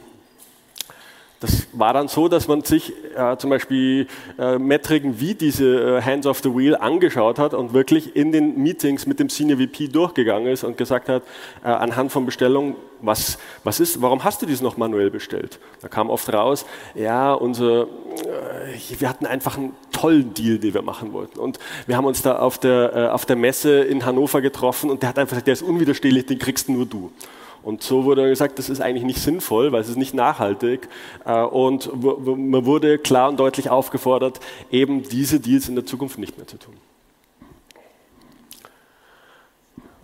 Das 1.44 1.66
war 1.74 1.92
dann 1.92 2.08
so, 2.08 2.26
dass 2.28 2.48
man 2.48 2.62
sich 2.62 2.94
äh, 3.14 3.36
zum 3.36 3.50
Beispiel 3.50 4.06
äh, 4.38 4.56
Metriken 4.56 5.20
wie 5.20 5.34
diese 5.34 5.98
äh, 5.98 6.00
Hands 6.00 6.26
of 6.26 6.38
the 6.38 6.48
Wheel 6.48 6.74
angeschaut 6.74 7.38
hat 7.38 7.52
und 7.52 7.74
wirklich 7.74 8.16
in 8.16 8.32
den 8.32 8.62
Meetings 8.62 9.04
mit 9.04 9.20
dem 9.20 9.28
Senior 9.28 9.58
VP 9.58 9.88
durchgegangen 9.88 10.50
ist 10.50 10.64
und 10.64 10.78
gesagt 10.78 11.10
hat, 11.10 11.22
äh, 11.62 11.68
anhand 11.68 12.12
von 12.12 12.24
Bestellungen, 12.24 12.76
was, 13.02 13.36
was 13.62 13.78
ist, 13.78 14.00
warum 14.00 14.24
hast 14.24 14.40
du 14.40 14.46
dies 14.46 14.62
noch 14.62 14.78
manuell 14.78 15.10
bestellt? 15.10 15.58
Da 15.82 15.88
kam 15.88 16.08
oft 16.08 16.32
raus, 16.32 16.64
ja, 16.94 17.34
unser, 17.34 17.82
äh, 17.82 18.98
wir 18.98 19.10
hatten 19.10 19.26
einfach 19.26 19.58
einen 19.58 19.74
tollen 19.92 20.32
Deal, 20.32 20.56
den 20.56 20.72
wir 20.72 20.80
machen 20.80 21.12
wollten. 21.12 21.38
Und 21.38 21.58
wir 21.86 21.98
haben 21.98 22.06
uns 22.06 22.22
da 22.22 22.38
auf 22.38 22.56
der, 22.56 22.96
äh, 22.96 23.08
auf 23.08 23.26
der 23.26 23.36
Messe 23.36 23.80
in 23.80 24.06
Hannover 24.06 24.40
getroffen 24.40 24.88
und 24.88 25.02
der 25.02 25.10
hat 25.10 25.18
einfach 25.18 25.32
gesagt, 25.32 25.48
der 25.48 25.52
ist 25.52 25.62
unwiderstehlich, 25.62 26.24
den 26.24 26.38
kriegst 26.38 26.70
nur 26.70 26.86
du. 26.86 27.12
Und 27.64 27.82
so 27.82 28.04
wurde 28.04 28.28
gesagt, 28.28 28.58
das 28.58 28.68
ist 28.68 28.82
eigentlich 28.82 29.04
nicht 29.04 29.20
sinnvoll, 29.20 29.72
weil 29.72 29.80
es 29.80 29.88
ist 29.88 29.96
nicht 29.96 30.12
nachhaltig. 30.12 30.86
Äh, 31.24 31.42
und 31.42 31.90
man 32.02 32.66
wurde 32.66 32.98
klar 32.98 33.30
und 33.30 33.40
deutlich 33.40 33.70
aufgefordert, 33.70 34.38
eben 34.70 35.02
diese 35.02 35.40
Deals 35.40 35.68
in 35.68 35.74
der 35.74 35.86
Zukunft 35.86 36.18
nicht 36.18 36.36
mehr 36.36 36.46
zu 36.46 36.58
tun. 36.58 36.74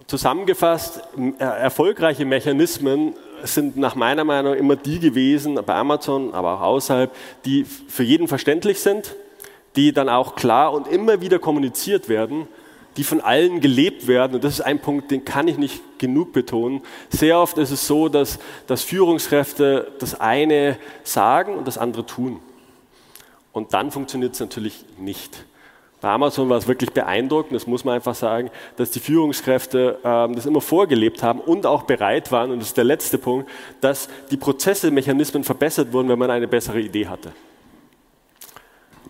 Zusammengefasst, 0.07 1.03
äh, 1.39 1.45
erfolgreiche 1.45 2.25
Mechanismen 2.25 3.13
sind 3.43 3.77
nach 3.77 3.95
meiner 3.95 4.25
Meinung 4.25 4.55
immer 4.55 4.77
die 4.77 4.99
gewesen, 4.99 5.57
bei 5.67 5.75
Amazon, 5.75 6.33
aber 6.33 6.55
auch 6.55 6.63
außerhalb, 6.63 7.15
die 7.45 7.65
für 7.65 8.03
jeden 8.03 8.27
verständlich 8.27 8.81
sind, 8.81 9.15
die 9.77 9.93
dann 9.93 10.09
auch 10.09 10.35
klar 10.35 10.73
und 10.73 10.89
immer 10.89 11.21
wieder 11.21 11.39
kommuniziert 11.39 12.09
werden 12.09 12.49
die 13.01 13.05
von 13.05 13.23
allen 13.23 13.63
gelebt 13.63 14.09
werden. 14.09 14.35
Und 14.35 14.45
das 14.45 14.53
ist 14.53 14.61
ein 14.61 14.79
Punkt, 14.79 15.11
den 15.11 15.25
kann 15.25 15.49
ich 15.49 15.57
nicht 15.57 15.99
genug 15.99 16.35
betonen. 16.35 16.83
Sehr 17.09 17.39
oft 17.39 17.57
ist 17.57 17.71
es 17.71 17.87
so, 17.87 18.11
dass, 18.11 18.39
dass 18.67 18.83
Führungskräfte 18.83 19.91
das 19.99 20.21
eine 20.21 20.77
sagen 21.03 21.55
und 21.57 21.67
das 21.67 21.79
andere 21.79 22.05
tun. 22.05 22.41
Und 23.53 23.73
dann 23.73 23.91
funktioniert 23.91 24.35
es 24.35 24.41
natürlich 24.41 24.85
nicht. 24.99 25.47
Bei 26.03 26.11
Amazon 26.11 26.51
war 26.51 26.59
es 26.59 26.69
wirklich 26.69 26.91
beeindruckend, 26.93 27.55
das 27.55 27.67
muss 27.67 27.87
man 27.87 27.95
einfach 27.95 28.15
sagen, 28.15 28.51
dass 28.77 28.91
die 28.91 29.01
Führungskräfte 29.01 29.99
ähm, 30.05 30.35
das 30.35 30.45
immer 30.45 30.61
vorgelebt 30.61 31.23
haben 31.23 31.41
und 31.41 31.65
auch 31.65 31.85
bereit 31.85 32.31
waren, 32.31 32.51
und 32.51 32.59
das 32.59 32.69
ist 32.69 32.77
der 32.77 32.85
letzte 32.85 33.17
Punkt, 33.17 33.49
dass 33.81 34.11
die 34.31 34.37
Prozesse, 34.37 34.91
Mechanismen 34.91 35.43
verbessert 35.43 35.95
wurden, 35.95 36.11
wenn 36.11 36.19
man 36.19 36.31
eine 36.31 36.49
bessere 36.49 36.81
Idee 36.81 37.07
hatte 37.07 37.33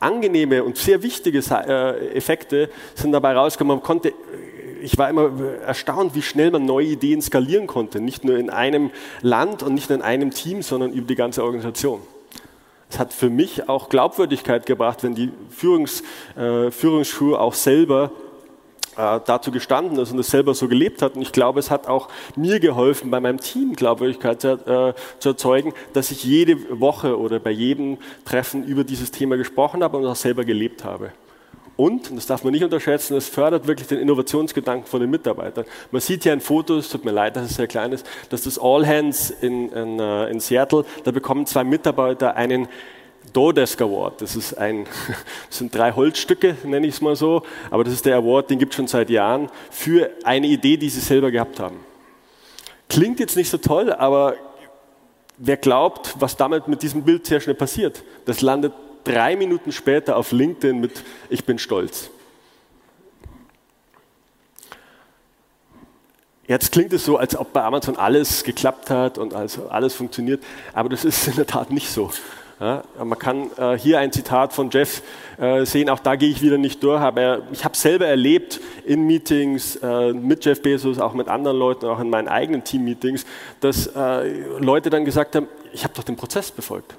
angenehme 0.00 0.64
und 0.64 0.76
sehr 0.76 1.02
wichtige 1.02 1.38
äh, 1.38 2.16
Effekte 2.16 2.70
sind 2.94 3.12
dabei 3.12 3.34
rausgekommen. 3.34 3.76
Man 3.76 3.84
konnte, 3.84 4.12
ich 4.82 4.96
war 4.98 5.08
immer 5.10 5.30
erstaunt, 5.64 6.14
wie 6.14 6.22
schnell 6.22 6.50
man 6.50 6.64
neue 6.64 6.86
Ideen 6.86 7.22
skalieren 7.22 7.66
konnte. 7.66 8.00
Nicht 8.00 8.24
nur 8.24 8.38
in 8.38 8.50
einem 8.50 8.90
Land 9.20 9.62
und 9.62 9.74
nicht 9.74 9.90
nur 9.90 9.98
in 9.98 10.04
einem 10.04 10.30
Team, 10.30 10.62
sondern 10.62 10.92
über 10.92 11.06
die 11.06 11.14
ganze 11.14 11.44
Organisation. 11.44 12.00
Es 12.88 12.98
hat 12.98 13.12
für 13.12 13.30
mich 13.30 13.68
auch 13.68 13.88
Glaubwürdigkeit 13.88 14.66
gebracht, 14.66 15.04
wenn 15.04 15.14
die 15.14 15.30
Führungs, 15.50 16.02
äh, 16.36 16.72
Führungsschuhe 16.72 17.38
auch 17.38 17.54
selber 17.54 18.10
dazu 18.96 19.50
gestanden 19.50 19.98
ist 19.98 20.12
und 20.12 20.18
es 20.18 20.28
selber 20.28 20.54
so 20.54 20.68
gelebt 20.68 21.02
hat. 21.02 21.16
Und 21.16 21.22
ich 21.22 21.32
glaube, 21.32 21.60
es 21.60 21.70
hat 21.70 21.86
auch 21.86 22.08
mir 22.36 22.60
geholfen, 22.60 23.10
bei 23.10 23.20
meinem 23.20 23.40
Team 23.40 23.74
Glaubwürdigkeit 23.74 24.40
zu, 24.40 24.52
äh, 24.52 24.94
zu 25.18 25.30
erzeugen, 25.30 25.72
dass 25.92 26.10
ich 26.10 26.24
jede 26.24 26.80
Woche 26.80 27.18
oder 27.18 27.38
bei 27.38 27.50
jedem 27.50 27.98
Treffen 28.24 28.64
über 28.64 28.84
dieses 28.84 29.10
Thema 29.10 29.36
gesprochen 29.36 29.82
habe 29.82 29.96
und 29.96 30.06
auch 30.06 30.16
selber 30.16 30.44
gelebt 30.44 30.84
habe. 30.84 31.12
Und, 31.80 32.10
und 32.10 32.16
das 32.16 32.26
darf 32.26 32.44
man 32.44 32.52
nicht 32.52 32.62
unterschätzen, 32.62 33.16
es 33.16 33.30
fördert 33.30 33.66
wirklich 33.66 33.88
den 33.88 34.00
Innovationsgedanken 34.00 34.86
von 34.86 35.00
den 35.00 35.08
Mitarbeitern. 35.08 35.64
Man 35.90 36.02
sieht 36.02 36.24
hier 36.24 36.32
ein 36.32 36.42
Foto, 36.42 36.76
es 36.76 36.90
tut 36.90 37.06
mir 37.06 37.10
leid, 37.10 37.36
dass 37.36 37.46
es 37.46 37.56
sehr 37.56 37.68
klein 37.68 37.92
ist, 37.92 38.06
dass 38.28 38.42
das 38.42 38.58
All 38.58 38.86
Hands 38.86 39.30
in, 39.40 39.70
in, 39.70 39.98
äh, 39.98 40.28
in 40.28 40.40
Seattle, 40.40 40.84
da 41.04 41.10
bekommen 41.10 41.46
zwei 41.46 41.64
Mitarbeiter 41.64 42.36
einen 42.36 42.68
Dodesk 43.32 43.80
Award. 43.80 44.22
Das, 44.22 44.34
das 44.34 44.54
sind 45.50 45.74
drei 45.74 45.92
Holzstücke, 45.92 46.56
nenne 46.64 46.86
ich 46.86 46.94
es 46.94 47.00
mal 47.00 47.16
so, 47.16 47.42
aber 47.70 47.84
das 47.84 47.94
ist 47.94 48.06
der 48.06 48.16
Award, 48.16 48.50
den 48.50 48.58
gibt 48.58 48.72
es 48.72 48.76
schon 48.76 48.86
seit 48.86 49.10
Jahren, 49.10 49.50
für 49.70 50.10
eine 50.24 50.46
Idee, 50.46 50.76
die 50.76 50.88
sie 50.88 51.00
selber 51.00 51.30
gehabt 51.30 51.60
haben. 51.60 51.76
Klingt 52.88 53.20
jetzt 53.20 53.36
nicht 53.36 53.50
so 53.50 53.58
toll, 53.58 53.92
aber 53.92 54.34
wer 55.38 55.56
glaubt, 55.56 56.14
was 56.18 56.36
damit 56.36 56.68
mit 56.68 56.82
diesem 56.82 57.02
Bild 57.02 57.26
sehr 57.26 57.40
schnell 57.40 57.54
passiert? 57.54 58.02
Das 58.24 58.40
landet 58.40 58.72
drei 59.04 59.36
Minuten 59.36 59.72
später 59.72 60.16
auf 60.16 60.32
LinkedIn 60.32 60.80
mit 60.80 61.02
Ich 61.28 61.44
bin 61.44 61.58
stolz. 61.58 62.10
Jetzt 66.46 66.72
klingt 66.72 66.92
es 66.92 67.04
so, 67.04 67.16
als 67.16 67.36
ob 67.36 67.52
bei 67.52 67.62
Amazon 67.62 67.96
alles 67.96 68.42
geklappt 68.42 68.90
hat 68.90 69.18
und 69.18 69.34
also 69.34 69.68
alles 69.68 69.94
funktioniert, 69.94 70.42
aber 70.72 70.88
das 70.88 71.04
ist 71.04 71.28
in 71.28 71.36
der 71.36 71.46
Tat 71.46 71.70
nicht 71.70 71.88
so. 71.88 72.10
Ja, 72.60 72.82
man 73.02 73.18
kann 73.18 73.50
äh, 73.56 73.78
hier 73.78 73.98
ein 74.00 74.12
Zitat 74.12 74.52
von 74.52 74.68
Jeff 74.68 75.02
äh, 75.38 75.64
sehen, 75.64 75.88
auch 75.88 75.98
da 75.98 76.16
gehe 76.16 76.28
ich 76.28 76.42
wieder 76.42 76.58
nicht 76.58 76.82
durch, 76.82 77.00
aber 77.00 77.40
ich 77.52 77.64
habe 77.64 77.74
selber 77.74 78.06
erlebt 78.06 78.60
in 78.84 79.06
Meetings 79.06 79.76
äh, 79.76 80.12
mit 80.12 80.44
Jeff 80.44 80.60
Bezos, 80.60 80.98
auch 80.98 81.14
mit 81.14 81.28
anderen 81.28 81.56
Leuten, 81.56 81.86
auch 81.86 82.00
in 82.00 82.10
meinen 82.10 82.28
eigenen 82.28 82.62
Team-Meetings, 82.62 83.24
dass 83.60 83.86
äh, 83.86 84.28
Leute 84.58 84.90
dann 84.90 85.06
gesagt 85.06 85.36
haben, 85.36 85.48
ich 85.72 85.84
habe 85.84 85.94
doch 85.94 86.04
den 86.04 86.16
Prozess 86.16 86.50
befolgt. 86.50 86.94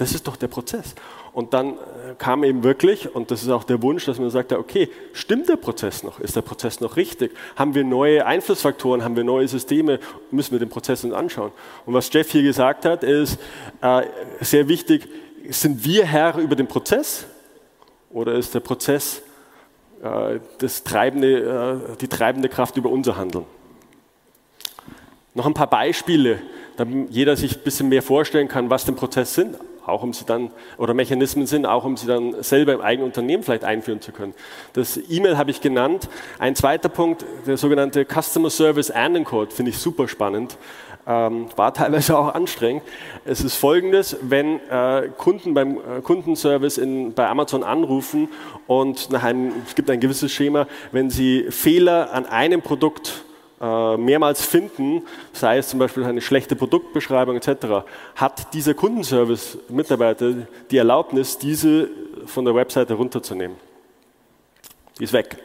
Das 0.00 0.14
ist 0.14 0.26
doch 0.26 0.36
der 0.36 0.48
Prozess. 0.48 0.94
Und 1.34 1.52
dann 1.52 1.74
äh, 1.74 2.14
kam 2.16 2.42
eben 2.42 2.64
wirklich, 2.64 3.14
und 3.14 3.30
das 3.30 3.42
ist 3.42 3.50
auch 3.50 3.64
der 3.64 3.82
Wunsch, 3.82 4.06
dass 4.06 4.18
man 4.18 4.30
sagt, 4.30 4.50
okay, 4.50 4.88
stimmt 5.12 5.50
der 5.50 5.56
Prozess 5.56 6.02
noch? 6.02 6.20
Ist 6.20 6.34
der 6.36 6.40
Prozess 6.40 6.80
noch 6.80 6.96
richtig? 6.96 7.36
Haben 7.54 7.74
wir 7.74 7.84
neue 7.84 8.24
Einflussfaktoren? 8.24 9.04
Haben 9.04 9.14
wir 9.14 9.24
neue 9.24 9.46
Systeme? 9.46 10.00
Müssen 10.30 10.52
wir 10.52 10.58
den 10.58 10.70
Prozess 10.70 11.04
uns 11.04 11.12
anschauen? 11.12 11.52
Und 11.84 11.92
was 11.92 12.10
Jeff 12.10 12.30
hier 12.30 12.42
gesagt 12.42 12.86
hat, 12.86 13.04
ist 13.04 13.38
äh, 13.82 14.04
sehr 14.40 14.68
wichtig, 14.68 15.06
sind 15.50 15.84
wir 15.84 16.06
Herr 16.06 16.38
über 16.38 16.56
den 16.56 16.66
Prozess 16.66 17.26
oder 18.08 18.32
ist 18.36 18.54
der 18.54 18.60
Prozess 18.60 19.20
äh, 20.02 20.40
das 20.60 20.82
treibende, 20.82 21.82
äh, 21.92 21.96
die 22.00 22.08
treibende 22.08 22.48
Kraft 22.48 22.78
über 22.78 22.88
unser 22.88 23.18
Handeln? 23.18 23.44
Noch 25.34 25.44
ein 25.44 25.52
paar 25.52 25.68
Beispiele, 25.68 26.40
damit 26.78 27.10
jeder 27.10 27.36
sich 27.36 27.58
ein 27.58 27.64
bisschen 27.64 27.90
mehr 27.90 28.02
vorstellen 28.02 28.48
kann, 28.48 28.70
was 28.70 28.86
denn 28.86 28.96
Prozess 28.96 29.34
sind 29.34 29.58
auch 29.90 30.02
um 30.02 30.12
sie 30.12 30.24
dann, 30.24 30.50
oder 30.78 30.94
Mechanismen 30.94 31.46
sind, 31.46 31.66
auch 31.66 31.84
um 31.84 31.96
sie 31.96 32.06
dann 32.06 32.42
selber 32.42 32.72
im 32.72 32.80
eigenen 32.80 33.06
Unternehmen 33.06 33.42
vielleicht 33.42 33.64
einführen 33.64 34.00
zu 34.00 34.12
können. 34.12 34.34
Das 34.72 34.98
E-Mail 35.08 35.36
habe 35.36 35.50
ich 35.50 35.60
genannt. 35.60 36.08
Ein 36.38 36.56
zweiter 36.56 36.88
Punkt, 36.88 37.24
der 37.46 37.56
sogenannte 37.56 38.04
Customer 38.04 38.50
Service 38.50 38.90
Anden 38.90 39.24
Code, 39.24 39.50
finde 39.50 39.70
ich 39.70 39.78
super 39.78 40.08
spannend. 40.08 40.56
Ähm, 41.06 41.46
war 41.56 41.72
teilweise 41.72 42.16
auch 42.16 42.34
anstrengend. 42.34 42.82
Es 43.24 43.42
ist 43.42 43.56
folgendes, 43.56 44.16
wenn 44.20 44.60
äh, 44.68 45.08
Kunden 45.16 45.54
beim 45.54 45.78
äh, 45.78 46.00
Kundenservice 46.02 46.78
in, 46.78 47.14
bei 47.14 47.26
Amazon 47.26 47.64
anrufen 47.64 48.28
und 48.66 49.10
nach 49.10 49.22
einem, 49.22 49.52
es 49.66 49.74
gibt 49.74 49.90
ein 49.90 49.98
gewisses 49.98 50.30
Schema, 50.30 50.66
wenn 50.92 51.08
sie 51.08 51.46
Fehler 51.50 52.12
an 52.12 52.26
einem 52.26 52.60
Produkt 52.60 53.24
mehrmals 53.60 54.42
finden, 54.44 55.02
sei 55.32 55.58
es 55.58 55.68
zum 55.68 55.78
Beispiel 55.78 56.04
eine 56.04 56.22
schlechte 56.22 56.56
Produktbeschreibung 56.56 57.36
etc., 57.36 57.84
hat 58.16 58.54
dieser 58.54 58.74
Kundenservice-Mitarbeiter 58.74 60.46
die 60.70 60.76
Erlaubnis, 60.78 61.36
diese 61.36 61.88
von 62.24 62.44
der 62.44 62.54
Webseite 62.54 62.94
runterzunehmen. 62.94 63.56
Die 64.98 65.04
ist 65.04 65.12
weg. 65.12 65.36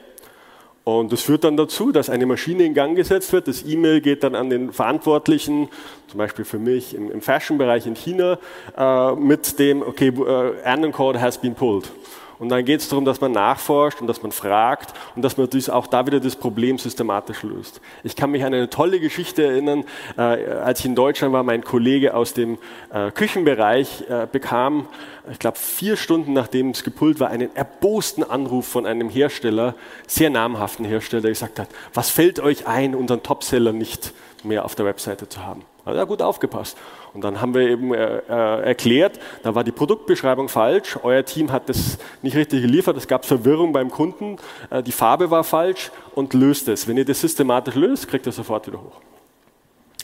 Und 0.85 1.11
das 1.11 1.23
führt 1.23 1.43
dann 1.43 1.57
dazu, 1.57 1.91
dass 1.91 2.11
eine 2.11 2.27
Maschine 2.27 2.63
in 2.63 2.75
Gang 2.75 2.95
gesetzt 2.95 3.33
wird. 3.33 3.47
Das 3.47 3.65
E-Mail 3.65 4.01
geht 4.01 4.23
dann 4.23 4.35
an 4.35 4.51
den 4.51 4.71
Verantwortlichen, 4.71 5.67
zum 6.07 6.17
Beispiel 6.19 6.45
für 6.45 6.59
mich 6.59 6.93
im, 6.93 7.21
Fashion-Bereich 7.21 7.87
in 7.87 7.95
China, 7.95 8.37
äh, 8.77 9.15
mit 9.15 9.57
dem, 9.57 9.81
okay, 9.81 10.13
uh, 10.15 10.53
Earning 10.63 10.91
Code 10.91 11.19
has 11.19 11.39
been 11.39 11.55
pulled. 11.55 11.91
Und 12.37 12.49
dann 12.49 12.65
geht 12.65 12.81
es 12.81 12.89
darum, 12.89 13.05
dass 13.05 13.21
man 13.21 13.31
nachforscht 13.31 14.01
und 14.01 14.07
dass 14.07 14.21
man 14.21 14.31
fragt 14.31 14.93
und 15.15 15.21
dass 15.21 15.37
man 15.37 15.47
auch 15.69 15.87
da 15.87 16.05
wieder 16.05 16.19
das 16.19 16.35
Problem 16.35 16.77
systematisch 16.77 17.43
löst. 17.43 17.81
Ich 18.03 18.15
kann 18.15 18.31
mich 18.31 18.43
an 18.43 18.53
eine 18.53 18.69
tolle 18.69 18.99
Geschichte 18.99 19.45
erinnern, 19.45 19.85
äh, 20.17 20.21
als 20.21 20.79
ich 20.79 20.85
in 20.85 20.95
Deutschland 20.95 21.33
war, 21.33 21.43
mein 21.43 21.63
Kollege 21.63 22.13
aus 22.13 22.33
dem 22.33 22.57
äh, 22.91 23.11
Küchenbereich 23.11 24.03
äh, 24.09 24.27
bekam, 24.29 24.87
ich 25.31 25.39
glaube 25.39 25.57
vier 25.57 25.97
Stunden 25.97 26.33
nachdem 26.33 26.71
es 26.71 26.83
gepult 26.83 27.19
war, 27.19 27.29
einen 27.29 27.55
erbosten 27.55 28.23
Anruf 28.23 28.67
von 28.67 28.85
einem 28.85 29.09
Hersteller, 29.09 29.75
sehr 30.07 30.29
namhaften 30.29 30.85
Hersteller, 30.85 31.21
der 31.21 31.31
gesagt 31.31 31.59
hat, 31.59 31.69
was 31.93 32.09
fällt 32.09 32.39
euch 32.39 32.67
ein, 32.67 32.95
unseren 32.95 33.23
Topseller 33.23 33.71
nicht 33.71 34.13
mehr 34.43 34.65
auf 34.65 34.75
der 34.75 34.85
Webseite 34.85 35.29
zu 35.29 35.45
haben? 35.45 35.63
Hat 35.85 35.95
er 35.95 36.05
gut 36.07 36.21
aufgepasst. 36.21 36.77
Und 37.13 37.23
dann 37.23 37.39
haben 37.39 37.53
wir 37.53 37.61
eben 37.61 37.93
äh, 37.93 38.17
äh, 38.17 38.61
erklärt, 38.63 39.19
da 39.43 39.53
war 39.53 39.63
die 39.63 39.71
Produktbeschreibung 39.71 40.49
falsch, 40.49 40.97
euer 41.03 41.23
Team 41.23 41.51
hat 41.51 41.69
das 41.69 41.99
nicht 42.23 42.35
richtig 42.35 42.63
geliefert, 42.63 42.97
es 42.97 43.07
gab 43.07 43.23
Verwirrung 43.23 43.71
beim 43.71 43.91
Kunden, 43.91 44.37
äh, 44.71 44.81
die 44.81 44.91
Farbe 44.91 45.29
war 45.29 45.43
falsch 45.43 45.91
und 46.15 46.33
löst 46.33 46.67
es. 46.67 46.87
Wenn 46.87 46.97
ihr 46.97 47.05
das 47.05 47.21
systematisch 47.21 47.75
löst, 47.75 48.07
kriegt 48.07 48.25
ihr 48.25 48.31
sofort 48.31 48.65
wieder 48.65 48.79
hoch. 48.81 48.99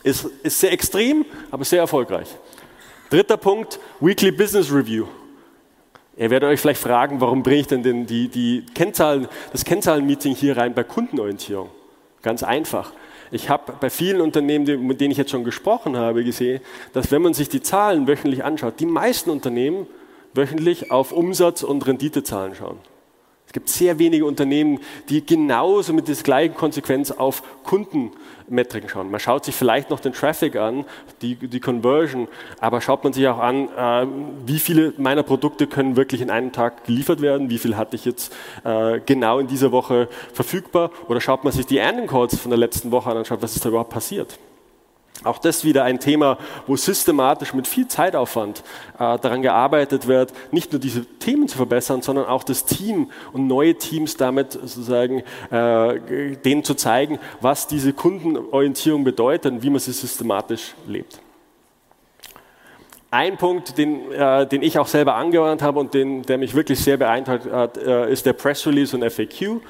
Ist, 0.03 0.25
ist 0.43 0.59
sehr 0.59 0.71
extrem, 0.71 1.25
aber 1.49 1.65
sehr 1.65 1.79
erfolgreich. 1.79 2.27
Dritter 3.09 3.37
Punkt, 3.37 3.79
Weekly 3.99 4.31
Business 4.31 4.71
Review. 4.71 5.05
Ihr 6.15 6.29
werdet 6.29 6.49
euch 6.49 6.59
vielleicht 6.59 6.81
fragen, 6.81 7.19
warum 7.19 7.41
bringe 7.41 7.61
ich 7.61 7.67
denn 7.67 7.83
den, 7.83 8.05
die, 8.05 8.27
die 8.27 8.65
Kennzahlen, 8.75 9.27
das 9.51 9.65
Kennzahlenmeeting 9.65 10.35
hier 10.35 10.57
rein 10.57 10.73
bei 10.73 10.83
Kundenorientierung? 10.83 11.69
Ganz 12.21 12.43
einfach. 12.43 12.93
Ich 13.31 13.49
habe 13.49 13.73
bei 13.79 13.89
vielen 13.89 14.19
Unternehmen, 14.19 14.85
mit 14.85 14.99
denen 14.99 15.11
ich 15.11 15.17
jetzt 15.17 15.31
schon 15.31 15.45
gesprochen 15.45 15.95
habe, 15.95 16.23
gesehen, 16.23 16.61
dass 16.93 17.11
wenn 17.11 17.21
man 17.21 17.33
sich 17.33 17.47
die 17.47 17.61
Zahlen 17.61 18.07
wöchentlich 18.07 18.43
anschaut, 18.43 18.79
die 18.79 18.85
meisten 18.85 19.29
Unternehmen 19.29 19.87
wöchentlich 20.33 20.91
auf 20.91 21.11
Umsatz 21.11 21.63
und 21.63 21.87
Renditezahlen 21.87 22.55
schauen. 22.55 22.77
Es 23.47 23.53
gibt 23.53 23.67
sehr 23.67 23.99
wenige 23.99 24.25
Unternehmen, 24.25 24.79
die 25.09 25.25
genauso 25.25 25.91
mit 25.91 26.07
der 26.07 26.15
gleichen 26.15 26.55
Konsequenz 26.55 27.11
auf 27.11 27.43
Kundenmetriken 27.65 28.87
schauen. 28.87 29.11
Man 29.11 29.19
schaut 29.19 29.43
sich 29.43 29.53
vielleicht 29.53 29.89
noch 29.89 29.99
den 29.99 30.13
Traffic 30.13 30.55
an, 30.55 30.85
die, 31.21 31.35
die 31.35 31.59
Conversion, 31.59 32.29
aber 32.61 32.79
schaut 32.79 33.03
man 33.03 33.11
sich 33.11 33.27
auch 33.27 33.39
an, 33.39 33.67
äh, 33.75 34.07
wie 34.45 34.57
viele 34.57 34.93
meiner 34.97 35.23
Produkte 35.23 35.67
können 35.67 35.97
wirklich 35.97 36.21
in 36.21 36.29
einem 36.29 36.53
Tag 36.53 36.85
geliefert 36.85 37.21
werden, 37.21 37.49
wie 37.49 37.57
viel 37.57 37.75
hatte 37.75 37.97
ich 37.97 38.05
jetzt 38.05 38.33
äh, 38.63 39.01
genau 39.05 39.39
in 39.39 39.47
dieser 39.47 39.73
Woche 39.73 40.07
verfügbar, 40.31 40.91
oder 41.09 41.19
schaut 41.19 41.43
man 41.43 41.51
sich 41.51 41.65
die 41.65 41.79
Earning 41.79 42.07
Calls 42.07 42.37
von 42.37 42.51
der 42.51 42.57
letzten 42.57 42.91
Woche 42.91 43.09
an 43.09 43.17
und 43.17 43.27
schaut, 43.27 43.41
was 43.41 43.57
ist 43.57 43.65
da 43.65 43.69
überhaupt 43.69 43.91
passiert. 43.91 44.39
Auch 45.23 45.37
das 45.37 45.63
wieder 45.63 45.83
ein 45.83 45.99
Thema, 45.99 46.39
wo 46.65 46.75
systematisch 46.75 47.53
mit 47.53 47.67
viel 47.67 47.87
Zeitaufwand 47.87 48.63
äh, 48.95 49.19
daran 49.19 49.43
gearbeitet 49.43 50.07
wird, 50.07 50.33
nicht 50.51 50.71
nur 50.71 50.81
diese 50.81 51.05
Themen 51.05 51.47
zu 51.47 51.57
verbessern, 51.57 52.01
sondern 52.01 52.25
auch 52.25 52.43
das 52.43 52.65
Team 52.65 53.11
und 53.31 53.45
neue 53.45 53.75
Teams 53.75 54.17
damit 54.17 54.53
sozusagen 54.53 55.23
äh, 55.51 56.35
denen 56.37 56.63
zu 56.63 56.73
zeigen, 56.73 57.19
was 57.39 57.67
diese 57.67 57.93
Kundenorientierung 57.93 59.03
bedeutet 59.03 59.51
und 59.51 59.63
wie 59.63 59.69
man 59.69 59.79
sie 59.79 59.91
systematisch 59.91 60.73
lebt. 60.87 61.21
Ein 63.11 63.37
Punkt, 63.37 63.77
den, 63.77 64.11
äh, 64.13 64.47
den 64.47 64.63
ich 64.63 64.79
auch 64.79 64.87
selber 64.87 65.15
angewandt 65.15 65.61
habe 65.61 65.79
und 65.79 65.93
den, 65.93 66.23
der 66.23 66.39
mich 66.39 66.55
wirklich 66.55 66.79
sehr 66.79 66.97
beeindruckt 66.97 67.45
hat, 67.51 67.77
äh, 67.77 68.09
ist 68.11 68.25
der 68.25 68.33
Press 68.33 68.65
Release 68.65 68.95
und 68.95 69.03
FAQ. 69.03 69.61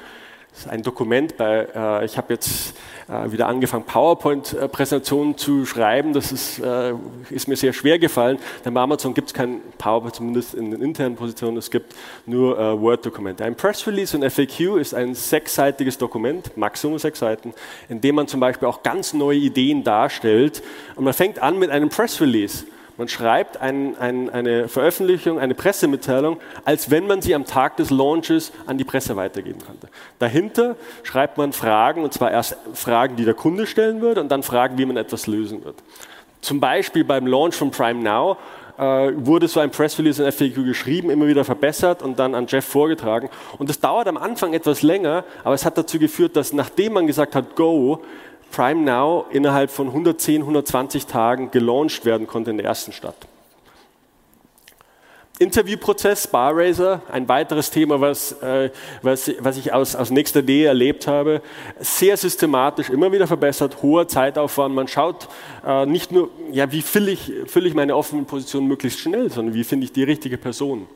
Das 0.52 0.66
ist 0.66 0.70
ein 0.70 0.82
Dokument 0.82 1.36
bei, 1.38 1.66
äh, 1.74 2.04
ich 2.04 2.18
habe 2.18 2.34
jetzt 2.34 2.74
äh, 3.08 3.32
wieder 3.32 3.48
angefangen, 3.48 3.84
PowerPoint-Präsentationen 3.84 5.38
zu 5.38 5.64
schreiben. 5.64 6.12
Das 6.12 6.30
ist, 6.30 6.58
äh, 6.58 6.92
ist, 7.30 7.48
mir 7.48 7.56
sehr 7.56 7.72
schwer 7.72 7.98
gefallen, 7.98 8.38
denn 8.64 8.74
bei 8.74 8.80
Amazon 8.80 9.14
gibt 9.14 9.28
es 9.28 9.34
kein 9.34 9.60
PowerPoint, 9.78 10.14
zumindest 10.14 10.54
in 10.54 10.70
den 10.70 10.82
internen 10.82 11.16
Positionen, 11.16 11.56
es 11.56 11.70
gibt 11.70 11.94
nur 12.26 12.58
äh, 12.58 12.80
Word-Dokumente. 12.80 13.44
Ein 13.44 13.54
Press 13.54 13.86
Release 13.86 14.16
und 14.16 14.30
FAQ 14.30 14.78
ist 14.78 14.94
ein 14.94 15.14
sechsseitiges 15.14 15.96
Dokument, 15.96 16.54
Maximum 16.56 16.98
sechs 16.98 17.18
Seiten, 17.18 17.54
in 17.88 18.00
dem 18.00 18.14
man 18.14 18.28
zum 18.28 18.40
Beispiel 18.40 18.68
auch 18.68 18.82
ganz 18.82 19.14
neue 19.14 19.38
Ideen 19.38 19.84
darstellt. 19.84 20.62
Und 20.96 21.04
man 21.04 21.14
fängt 21.14 21.38
an 21.40 21.58
mit 21.58 21.70
einem 21.70 21.88
Press 21.88 22.20
Release. 22.20 22.64
Man 22.98 23.08
schreibt 23.08 23.60
ein, 23.60 23.96
ein, 23.96 24.28
eine 24.30 24.68
Veröffentlichung, 24.68 25.38
eine 25.38 25.54
Pressemitteilung, 25.54 26.38
als 26.64 26.90
wenn 26.90 27.06
man 27.06 27.22
sie 27.22 27.34
am 27.34 27.46
Tag 27.46 27.76
des 27.78 27.90
Launches 27.90 28.52
an 28.66 28.78
die 28.78 28.84
Presse 28.84 29.16
weitergeben 29.16 29.60
könnte. 29.64 29.88
Dahinter 30.18 30.76
schreibt 31.02 31.38
man 31.38 31.52
Fragen, 31.52 32.04
und 32.04 32.12
zwar 32.12 32.30
erst 32.30 32.56
Fragen, 32.74 33.16
die 33.16 33.24
der 33.24 33.34
Kunde 33.34 33.66
stellen 33.66 34.00
würde, 34.00 34.20
und 34.20 34.30
dann 34.30 34.42
Fragen, 34.42 34.78
wie 34.78 34.84
man 34.84 34.96
etwas 34.96 35.26
lösen 35.26 35.64
wird. 35.64 35.76
Zum 36.42 36.60
Beispiel 36.60 37.04
beim 37.04 37.26
Launch 37.26 37.54
von 37.54 37.70
Prime 37.70 38.02
Now 38.02 38.36
äh, 38.76 39.12
wurde 39.14 39.48
so 39.48 39.60
ein 39.60 39.70
Press 39.70 39.98
Release 39.98 40.22
in 40.22 40.30
FAQ 40.30 40.64
geschrieben, 40.64 41.10
immer 41.10 41.26
wieder 41.26 41.44
verbessert 41.44 42.02
und 42.02 42.18
dann 42.18 42.34
an 42.34 42.46
Jeff 42.48 42.64
vorgetragen. 42.64 43.30
Und 43.58 43.70
das 43.70 43.80
dauert 43.80 44.08
am 44.08 44.16
Anfang 44.16 44.52
etwas 44.54 44.82
länger, 44.82 45.24
aber 45.44 45.54
es 45.54 45.64
hat 45.64 45.78
dazu 45.78 45.98
geführt, 45.98 46.36
dass 46.36 46.52
nachdem 46.52 46.94
man 46.94 47.06
gesagt 47.06 47.34
hat, 47.34 47.54
go, 47.54 48.02
Prime 48.52 48.82
Now 48.82 49.26
innerhalb 49.30 49.70
von 49.70 49.88
110, 49.88 50.42
120 50.42 51.06
Tagen 51.06 51.50
gelauncht 51.50 52.04
werden 52.04 52.26
konnte 52.26 52.50
in 52.50 52.58
der 52.58 52.66
ersten 52.66 52.92
Stadt. 52.92 53.16
Interviewprozess, 55.38 56.28
Barraiser, 56.28 57.02
ein 57.10 57.28
weiteres 57.28 57.70
Thema, 57.70 58.00
was, 58.00 58.32
äh, 58.42 58.70
was, 59.02 59.30
was 59.40 59.56
ich 59.56 59.72
aus, 59.72 59.96
aus 59.96 60.10
nächster 60.10 60.42
Nähe 60.42 60.68
erlebt 60.68 61.06
habe. 61.06 61.42
Sehr 61.80 62.16
systematisch, 62.16 62.90
immer 62.90 63.10
wieder 63.10 63.26
verbessert, 63.26 63.82
hoher 63.82 64.06
Zeitaufwand. 64.06 64.74
Man 64.74 64.86
schaut 64.86 65.28
äh, 65.66 65.84
nicht 65.86 66.12
nur, 66.12 66.30
ja, 66.52 66.70
wie 66.70 66.82
fülle 66.82 67.10
ich, 67.10 67.32
fülle 67.46 67.66
ich 67.66 67.74
meine 67.74 67.96
offenen 67.96 68.26
Positionen 68.26 68.68
möglichst 68.68 69.00
schnell, 69.00 69.30
sondern 69.30 69.54
wie 69.54 69.64
finde 69.64 69.84
ich 69.84 69.92
die 69.92 70.04
richtige 70.04 70.38
Person. 70.38 70.86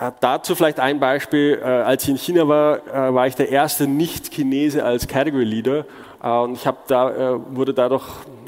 Äh, 0.00 0.10
dazu 0.20 0.54
vielleicht 0.54 0.80
ein 0.80 0.98
Beispiel. 0.98 1.60
Äh, 1.62 1.64
als 1.64 2.04
ich 2.04 2.08
in 2.10 2.18
China 2.18 2.48
war, 2.48 2.86
äh, 2.86 3.14
war 3.14 3.26
ich 3.26 3.34
der 3.36 3.50
erste 3.50 3.86
Nicht-Chinese 3.86 4.84
als 4.84 5.06
Category 5.06 5.44
Leader 5.44 5.84
und 6.24 6.54
ich 6.54 6.66
da, 6.86 7.34
äh, 7.34 7.38
wurde 7.54 7.74
dadurch, 7.74 8.04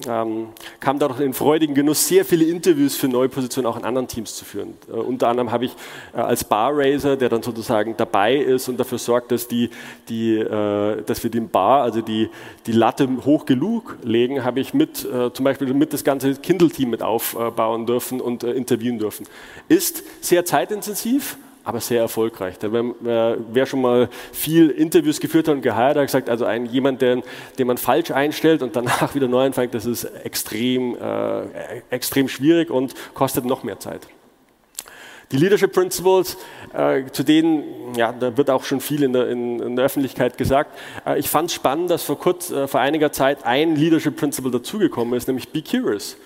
ähm, 0.08 0.48
kam 0.80 0.98
dadurch 0.98 1.20
in 1.20 1.34
freudigen 1.34 1.74
Genuss, 1.74 2.08
sehr 2.08 2.24
viele 2.24 2.46
Interviews 2.46 2.96
für 2.96 3.06
neue 3.06 3.28
Positionen 3.28 3.66
auch 3.66 3.76
in 3.76 3.84
anderen 3.84 4.08
Teams 4.08 4.34
zu 4.34 4.46
führen. 4.46 4.78
Äh, 4.88 4.92
unter 4.92 5.28
anderem 5.28 5.52
habe 5.52 5.66
ich 5.66 5.72
als 6.14 6.42
Barraiser, 6.42 7.18
der 7.18 7.28
dann 7.28 7.42
sozusagen 7.42 7.94
dabei 7.94 8.34
ist 8.34 8.70
und 8.70 8.80
dafür 8.80 8.96
sorgt, 8.96 9.30
dass, 9.30 9.46
die, 9.46 9.68
die, 10.08 10.38
dass 10.38 11.22
wir 11.22 11.30
den 11.30 11.50
Bar, 11.50 11.82
also 11.82 12.00
die, 12.00 12.30
die 12.66 12.72
Latte 12.72 13.08
hoch 13.24 13.44
genug 13.44 13.98
legen, 14.02 14.42
habe 14.44 14.60
ich 14.60 14.72
mit, 14.72 15.06
zum 15.32 15.44
Beispiel 15.44 15.74
mit 15.74 15.92
das 15.92 16.04
ganze 16.04 16.34
Kindle-Team 16.34 16.88
mit 16.88 17.02
aufbauen 17.02 17.84
dürfen 17.84 18.20
und 18.20 18.44
interviewen 18.44 18.98
dürfen. 18.98 19.26
Ist 19.68 20.02
sehr 20.20 20.44
zeitintensiv, 20.44 21.36
aber 21.66 21.80
sehr 21.80 22.00
erfolgreich. 22.00 22.54
wer 22.62 23.66
schon 23.66 23.80
mal 23.80 24.08
viel 24.32 24.70
Interviews 24.70 25.18
geführt 25.18 25.48
hat 25.48 25.56
und 25.56 25.62
geheiert 25.62 25.96
hat, 25.96 26.06
gesagt, 26.06 26.30
also 26.30 26.44
ein, 26.44 26.66
jemand, 26.66 27.02
den, 27.02 27.24
den 27.58 27.66
man 27.66 27.76
falsch 27.76 28.12
einstellt 28.12 28.62
und 28.62 28.76
danach 28.76 29.14
wieder 29.16 29.26
neu 29.26 29.44
anfängt, 29.44 29.74
das 29.74 29.84
ist 29.84 30.04
extrem, 30.04 30.94
äh, 30.94 31.82
extrem 31.90 32.28
schwierig 32.28 32.70
und 32.70 32.94
kostet 33.14 33.44
noch 33.44 33.64
mehr 33.64 33.80
Zeit. 33.80 34.06
Die 35.32 35.38
Leadership 35.38 35.72
Principles, 35.72 36.36
äh, 36.72 37.02
zu 37.10 37.24
denen, 37.24 37.64
ja, 37.96 38.12
da 38.12 38.36
wird 38.36 38.48
auch 38.48 38.62
schon 38.62 38.80
viel 38.80 39.02
in 39.02 39.12
der, 39.12 39.28
in, 39.28 39.58
in 39.58 39.74
der 39.74 39.86
Öffentlichkeit 39.86 40.38
gesagt. 40.38 40.78
Äh, 41.04 41.18
ich 41.18 41.28
fand 41.28 41.50
es 41.50 41.54
spannend, 41.56 41.90
dass 41.90 42.04
vor 42.04 42.16
kurz, 42.16 42.52
äh, 42.52 42.68
vor 42.68 42.78
einiger 42.78 43.10
Zeit 43.10 43.44
ein 43.44 43.74
Leadership 43.74 44.16
Principle 44.16 44.52
dazugekommen 44.52 45.14
ist, 45.14 45.26
nämlich 45.26 45.48
Be 45.48 45.64
Curious. 45.68 46.16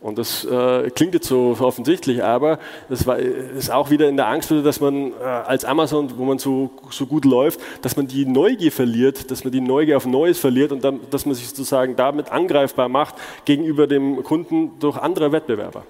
Und 0.00 0.16
das 0.16 0.44
äh, 0.44 0.90
klingt 0.90 1.14
jetzt 1.14 1.26
so 1.26 1.56
offensichtlich, 1.58 2.22
aber 2.22 2.60
das 2.88 3.04
war, 3.04 3.18
ist 3.18 3.70
auch 3.70 3.90
wieder 3.90 4.08
in 4.08 4.16
der 4.16 4.28
Angst, 4.28 4.48
dass 4.50 4.80
man 4.80 5.12
äh, 5.12 5.24
als 5.24 5.64
Amazon, 5.64 6.12
wo 6.16 6.24
man 6.24 6.38
so, 6.38 6.70
so 6.90 7.04
gut 7.06 7.24
läuft, 7.24 7.58
dass 7.82 7.96
man 7.96 8.06
die 8.06 8.24
Neugier 8.24 8.70
verliert, 8.70 9.32
dass 9.32 9.42
man 9.42 9.52
die 9.52 9.60
Neugier 9.60 9.96
auf 9.96 10.06
Neues 10.06 10.38
verliert 10.38 10.70
und 10.70 10.84
dann, 10.84 11.00
dass 11.10 11.26
man 11.26 11.34
sich 11.34 11.48
sozusagen 11.48 11.96
damit 11.96 12.30
angreifbar 12.30 12.88
macht 12.88 13.16
gegenüber 13.44 13.88
dem 13.88 14.22
Kunden 14.22 14.78
durch 14.78 14.96
andere 14.96 15.32
Wettbewerber. 15.32 15.82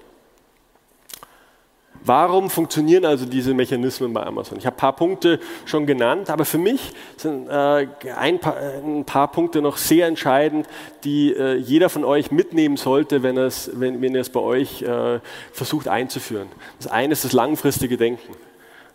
Warum 2.05 2.49
funktionieren 2.49 3.05
also 3.05 3.25
diese 3.25 3.53
Mechanismen 3.53 4.13
bei 4.13 4.23
Amazon? 4.23 4.57
Ich 4.57 4.65
habe 4.65 4.75
ein 4.75 4.79
paar 4.79 4.95
Punkte 4.95 5.39
schon 5.65 5.85
genannt, 5.85 6.29
aber 6.29 6.45
für 6.45 6.57
mich 6.57 6.91
sind 7.17 7.47
äh, 7.47 7.87
ein, 8.15 8.39
paar, 8.39 8.55
ein, 8.57 9.03
paar, 9.05 9.29
Punkte 9.31 9.61
noch 9.61 9.77
sehr 9.77 10.07
entscheidend, 10.07 10.67
die 11.03 11.33
äh, 11.33 11.55
jeder 11.55 11.89
von 11.89 12.03
euch 12.03 12.31
mitnehmen 12.31 12.77
sollte, 12.77 13.21
wenn, 13.23 13.37
es, 13.37 13.71
wenn, 13.73 14.01
wenn 14.01 14.15
er 14.15 14.21
es 14.21 14.29
bei 14.29 14.39
euch 14.39 14.81
äh, 14.81 15.19
versucht 15.51 15.87
einzuführen. 15.87 16.47
Das 16.77 16.87
eine 16.87 17.13
ist 17.13 17.25
das 17.25 17.33
langfristige 17.33 17.97
Denken. 17.97 18.33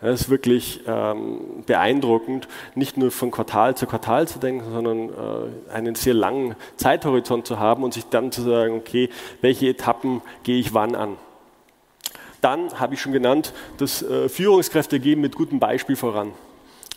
Das 0.01 0.23
ist 0.23 0.29
wirklich 0.29 0.83
ähm, 0.87 1.65
beeindruckend, 1.67 2.47
nicht 2.75 2.99
nur 2.99 3.11
von 3.11 3.31
Quartal 3.31 3.75
zu 3.75 3.87
Quartal 3.87 4.29
zu 4.29 4.39
denken, 4.39 4.71
sondern 4.71 5.09
äh, 5.09 5.73
einen 5.73 5.95
sehr 5.95 6.13
langen 6.13 6.57
Zeithorizont 6.77 7.47
zu 7.47 7.59
haben 7.59 7.85
und 7.85 7.95
sich 7.95 8.05
dann 8.07 8.31
zu 8.31 8.43
sagen, 8.43 8.75
okay, 8.77 9.09
welche 9.41 9.69
Etappen 9.69 10.21
gehe 10.43 10.59
ich 10.59 10.75
wann 10.75 10.95
an? 10.95 11.17
Dann 12.45 12.79
habe 12.79 12.93
ich 12.93 13.01
schon 13.01 13.13
genannt, 13.13 13.55
dass 13.79 14.03
äh, 14.03 14.29
Führungskräfte 14.29 15.01
gehen 15.01 15.19
mit 15.23 15.35
gutem 15.35 15.59
Beispiel 15.59 15.97
voran. 15.97 16.33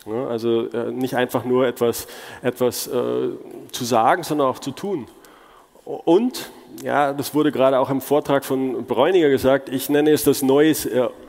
Ja, 0.05 0.27
also 0.27 0.67
äh, 0.67 0.91
nicht 0.91 1.15
einfach 1.15 1.45
nur 1.45 1.65
etwas, 1.65 2.07
etwas 2.41 2.87
äh, 2.87 3.29
zu 3.71 3.85
sagen, 3.85 4.23
sondern 4.23 4.47
auch 4.47 4.59
zu 4.59 4.71
tun. 4.71 5.07
Und, 5.85 6.51
ja, 6.83 7.13
das 7.13 7.33
wurde 7.33 7.53
gerade 7.53 7.79
auch 7.79 7.89
im 7.89 8.01
Vortrag 8.01 8.43
von 8.43 8.85
Bräuniger 8.85 9.29
gesagt, 9.29 9.69
ich 9.69 9.87
nenne 9.87 10.11
es 10.11 10.25
das 10.25 10.41
neue 10.41 10.73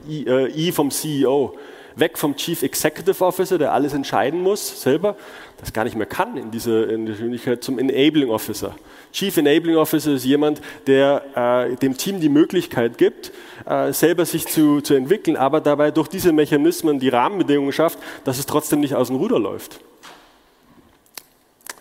I 0.09 0.72
vom 0.72 0.90
CEO 0.90 1.54
weg 1.96 2.18
vom 2.18 2.37
Chief 2.37 2.62
Executive 2.62 3.24
Officer, 3.24 3.59
der 3.59 3.72
alles 3.72 3.92
entscheiden 3.92 4.42
muss, 4.42 4.83
selber, 4.83 5.16
das 5.59 5.72
gar 5.72 5.85
nicht 5.85 5.96
mehr 5.96 6.07
kann 6.07 6.37
in 6.37 6.51
dieser, 6.51 6.88
in 6.88 7.07
dieser 7.07 7.18
Geschwindigkeit, 7.18 7.64
zum 7.64 7.79
Enabling 7.79 8.31
Officer. 8.31 8.74
Chief 9.12 9.37
Enabling 9.37 9.77
Officer 9.77 10.12
ist 10.12 10.24
jemand, 10.24 10.61
der 10.87 11.68
äh, 11.70 11.77
dem 11.77 11.96
Team 11.96 12.20
die 12.20 12.29
Möglichkeit 12.29 12.98
gibt, 12.98 13.33
äh, 13.66 13.92
selber 13.92 14.24
sich 14.24 14.46
zu, 14.46 14.81
zu 14.81 14.94
entwickeln, 14.94 15.37
aber 15.37 15.61
dabei 15.61 15.90
durch 15.90 16.09
diese 16.09 16.33
Mechanismen 16.33 16.98
die 16.98 17.09
Rahmenbedingungen 17.09 17.72
schafft, 17.72 17.98
dass 18.24 18.38
es 18.38 18.46
trotzdem 18.46 18.81
nicht 18.81 18.94
aus 18.94 19.09
dem 19.09 19.16
Ruder 19.16 19.38
läuft. 19.38 19.81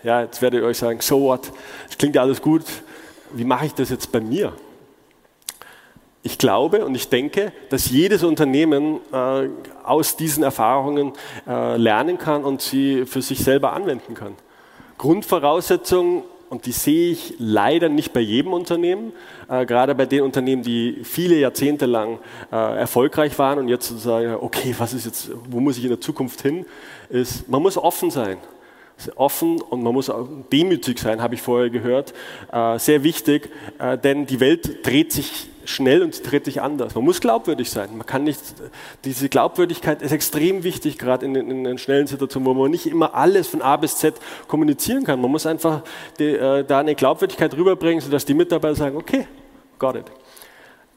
Ja, 0.03 0.21
jetzt 0.21 0.41
werdet 0.41 0.61
ihr 0.61 0.67
euch 0.67 0.77
sagen, 0.77 0.99
so 1.01 1.21
what, 1.21 1.51
das 1.87 1.97
klingt 1.97 2.15
ja 2.15 2.21
alles 2.21 2.41
gut, 2.41 2.63
wie 3.33 3.43
mache 3.43 3.65
ich 3.65 3.73
das 3.73 3.89
jetzt 3.89 4.11
bei 4.11 4.21
mir? 4.21 4.53
Ich 6.27 6.37
glaube 6.37 6.83
und 6.83 6.93
ich 6.93 7.07
denke, 7.07 7.53
dass 7.69 7.89
jedes 7.89 8.21
Unternehmen 8.21 8.99
äh, 9.13 9.47
aus 9.85 10.17
diesen 10.17 10.43
Erfahrungen 10.43 11.13
äh, 11.47 11.77
lernen 11.77 12.17
kann 12.17 12.43
und 12.43 12.61
sie 12.61 13.05
für 13.05 13.21
sich 13.21 13.39
selber 13.39 13.71
anwenden 13.71 14.13
kann. 14.13 14.35
Grundvoraussetzung, 14.97 16.23
und 16.49 16.65
die 16.65 16.73
sehe 16.73 17.11
ich 17.11 17.35
leider 17.39 17.87
nicht 17.87 18.11
bei 18.11 18.19
jedem 18.19 18.51
Unternehmen, 18.51 19.13
äh, 19.47 19.65
gerade 19.65 19.95
bei 19.95 20.05
den 20.05 20.21
Unternehmen, 20.23 20.63
die 20.63 20.99
viele 21.03 21.37
Jahrzehnte 21.37 21.85
lang 21.85 22.19
erfolgreich 22.51 23.39
waren 23.39 23.59
und 23.59 23.69
jetzt 23.69 23.87
sagen, 24.01 24.35
okay, 24.41 24.75
was 24.77 24.93
ist 24.93 25.05
jetzt, 25.05 25.31
wo 25.49 25.61
muss 25.61 25.77
ich 25.77 25.83
in 25.85 25.91
der 25.91 26.01
Zukunft 26.01 26.41
hin, 26.41 26.65
ist, 27.07 27.47
man 27.47 27.61
muss 27.61 27.77
offen 27.77 28.11
sein 28.11 28.37
offen 29.15 29.61
und 29.61 29.83
man 29.83 29.93
muss 29.93 30.09
auch 30.09 30.27
demütig 30.51 30.97
sein, 30.97 31.21
habe 31.21 31.35
ich 31.35 31.41
vorher 31.43 31.69
gehört. 31.69 32.15
Sehr 32.77 33.03
wichtig, 33.03 33.51
denn 34.03 34.25
die 34.25 34.39
Welt 34.39 34.83
dreht 34.83 35.11
sich 35.13 35.47
schnell 35.69 36.01
und 36.01 36.29
dreht 36.29 36.45
sich 36.45 36.61
anders. 36.61 36.95
Man 36.95 37.03
muss 37.03 37.21
glaubwürdig 37.21 37.69
sein. 37.69 37.89
Man 37.97 38.05
kann 38.05 38.23
nicht, 38.23 38.41
diese 39.05 39.29
Glaubwürdigkeit 39.29 40.01
ist 40.01 40.11
extrem 40.11 40.63
wichtig, 40.63 40.97
gerade 40.97 41.25
in, 41.25 41.35
in, 41.35 41.65
in 41.65 41.77
schnellen 41.77 42.07
Situationen, 42.07 42.47
wo 42.47 42.53
man 42.53 42.71
nicht 42.71 42.87
immer 42.87 43.13
alles 43.13 43.47
von 43.47 43.61
A 43.61 43.77
bis 43.77 43.97
Z 43.97 44.15
kommunizieren 44.47 45.03
kann. 45.03 45.21
Man 45.21 45.31
muss 45.31 45.45
einfach 45.45 45.83
die, 46.19 46.25
äh, 46.25 46.63
da 46.63 46.79
eine 46.79 46.95
Glaubwürdigkeit 46.95 47.55
rüberbringen, 47.55 48.01
sodass 48.01 48.25
die 48.25 48.33
Mitarbeiter 48.33 48.75
sagen, 48.75 48.97
okay, 48.97 49.27
got 49.79 49.95
it. 49.95 50.05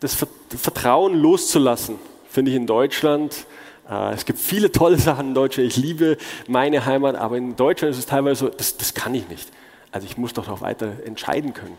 Das 0.01 0.17
Vertrauen 0.57 1.15
loszulassen, 1.15 1.97
finde 2.29 2.51
ich 2.51 2.57
in 2.57 2.67
Deutschland 2.67 3.47
äh, 3.91 4.15
es 4.15 4.25
gibt 4.25 4.39
viele 4.39 4.71
tolle 4.71 4.99
Sachen 4.99 5.29
in 5.29 5.35
Deutschland. 5.35 5.69
Ich 5.69 5.77
liebe 5.77 6.17
meine 6.47 6.87
Heimat, 6.87 7.17
aber 7.17 7.37
in 7.37 7.57
Deutschland 7.57 7.93
ist 7.93 7.99
es 7.99 8.07
teilweise 8.07 8.47
so, 8.47 8.49
das, 8.49 8.77
das 8.77 8.95
kann 8.95 9.15
ich 9.15 9.29
nicht. 9.29 9.51
Also 9.93 10.07
ich 10.07 10.17
muss 10.17 10.33
doch 10.33 10.49
auch 10.49 10.61
weiter 10.61 10.93
entscheiden 11.05 11.53
können. 11.53 11.77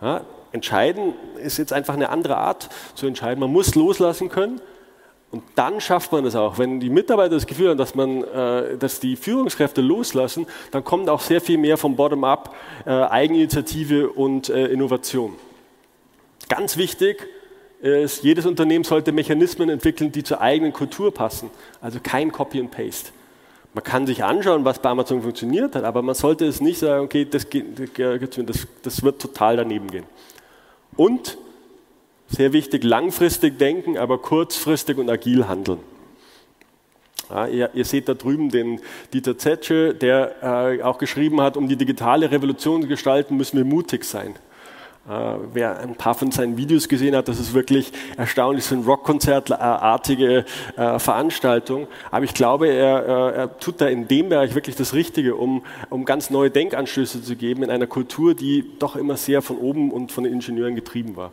Ja, 0.00 0.20
entscheiden 0.54 1.12
ist 1.42 1.58
jetzt 1.58 1.72
einfach 1.72 1.94
eine 1.94 2.08
andere 2.08 2.36
Art 2.36 2.68
zu 2.94 3.06
entscheiden. 3.06 3.40
Man 3.40 3.52
muss 3.52 3.74
loslassen 3.74 4.28
können 4.28 4.60
und 5.30 5.42
dann 5.56 5.80
schafft 5.80 6.12
man 6.12 6.24
es 6.24 6.36
auch. 6.36 6.58
Wenn 6.58 6.78
die 6.80 6.90
Mitarbeiter 6.90 7.34
das 7.34 7.46
Gefühl 7.46 7.70
haben, 7.70 7.78
dass, 7.78 7.94
man, 7.94 8.22
äh, 8.22 8.78
dass 8.78 9.00
die 9.00 9.16
Führungskräfte 9.16 9.80
loslassen, 9.80 10.46
dann 10.70 10.84
kommt 10.84 11.10
auch 11.10 11.20
sehr 11.20 11.40
viel 11.40 11.58
mehr 11.58 11.76
vom 11.76 11.96
Bottom-up, 11.96 12.54
äh, 12.86 12.90
Eigeninitiative 12.90 14.10
und 14.10 14.48
Innovation. 14.48 15.34
Ganz 16.48 16.76
wichtig, 16.76 17.26
ist, 17.80 18.22
jedes 18.22 18.46
Unternehmen 18.46 18.84
sollte 18.84 19.12
Mechanismen 19.12 19.68
entwickeln, 19.68 20.10
die 20.10 20.22
zur 20.22 20.40
eigenen 20.40 20.72
Kultur 20.72 21.12
passen. 21.12 21.50
Also 21.80 21.98
kein 22.02 22.32
Copy 22.32 22.60
and 22.60 22.70
Paste. 22.70 23.10
Man 23.74 23.82
kann 23.82 24.06
sich 24.06 24.22
anschauen, 24.22 24.64
was 24.64 24.78
bei 24.78 24.88
Amazon 24.88 25.20
funktioniert 25.20 25.74
hat, 25.74 25.82
aber 25.82 26.00
man 26.00 26.14
sollte 26.14 26.46
es 26.46 26.60
nicht 26.60 26.78
sagen, 26.78 27.04
okay, 27.04 27.26
das, 27.28 27.46
das, 27.50 28.66
das 28.82 29.02
wird 29.02 29.20
total 29.20 29.56
daneben 29.56 29.88
gehen. 29.90 30.04
Und, 30.96 31.38
sehr 32.28 32.52
wichtig, 32.52 32.84
langfristig 32.84 33.58
denken, 33.58 33.96
aber 33.98 34.18
kurzfristig 34.18 34.98
und 34.98 35.10
agil 35.10 35.46
handeln. 35.48 35.80
Ja, 37.30 37.46
ihr, 37.46 37.70
ihr, 37.74 37.84
seht 37.84 38.08
da 38.08 38.14
drüben 38.14 38.50
den 38.50 38.80
Dieter 39.12 39.38
Zetsche, 39.38 39.94
der 39.94 40.42
äh, 40.42 40.82
auch 40.82 40.98
geschrieben 40.98 41.40
hat, 41.40 41.56
um 41.56 41.68
die 41.68 41.76
digitale 41.76 42.30
Revolution 42.30 42.82
zu 42.82 42.88
gestalten, 42.88 43.36
müssen 43.36 43.56
wir 43.56 43.64
mutig 43.64 44.04
sein. 44.04 44.34
Uh, 45.06 45.36
wer 45.52 45.80
ein 45.80 45.96
paar 45.96 46.14
von 46.14 46.30
seinen 46.30 46.56
Videos 46.56 46.88
gesehen 46.88 47.14
hat, 47.14 47.28
das 47.28 47.38
ist 47.38 47.52
wirklich 47.52 47.92
erstaunlich, 48.16 48.64
so 48.64 48.74
ein 48.74 48.84
Rockkonzertartige 48.84 50.46
uh, 50.78 50.98
Veranstaltung. 50.98 51.88
Aber 52.10 52.24
ich 52.24 52.32
glaube, 52.32 52.68
er, 52.68 53.04
er, 53.34 53.58
tut 53.58 53.82
da 53.82 53.86
in 53.86 54.08
dem 54.08 54.30
Bereich 54.30 54.54
wirklich 54.54 54.76
das 54.76 54.94
Richtige, 54.94 55.36
um, 55.36 55.62
um 55.90 56.06
ganz 56.06 56.30
neue 56.30 56.50
Denkanstöße 56.50 57.22
zu 57.22 57.36
geben 57.36 57.62
in 57.64 57.70
einer 57.70 57.86
Kultur, 57.86 58.34
die 58.34 58.64
doch 58.78 58.96
immer 58.96 59.18
sehr 59.18 59.42
von 59.42 59.58
oben 59.58 59.90
und 59.90 60.10
von 60.10 60.24
den 60.24 60.32
Ingenieuren 60.32 60.74
getrieben 60.74 61.16
war. 61.16 61.32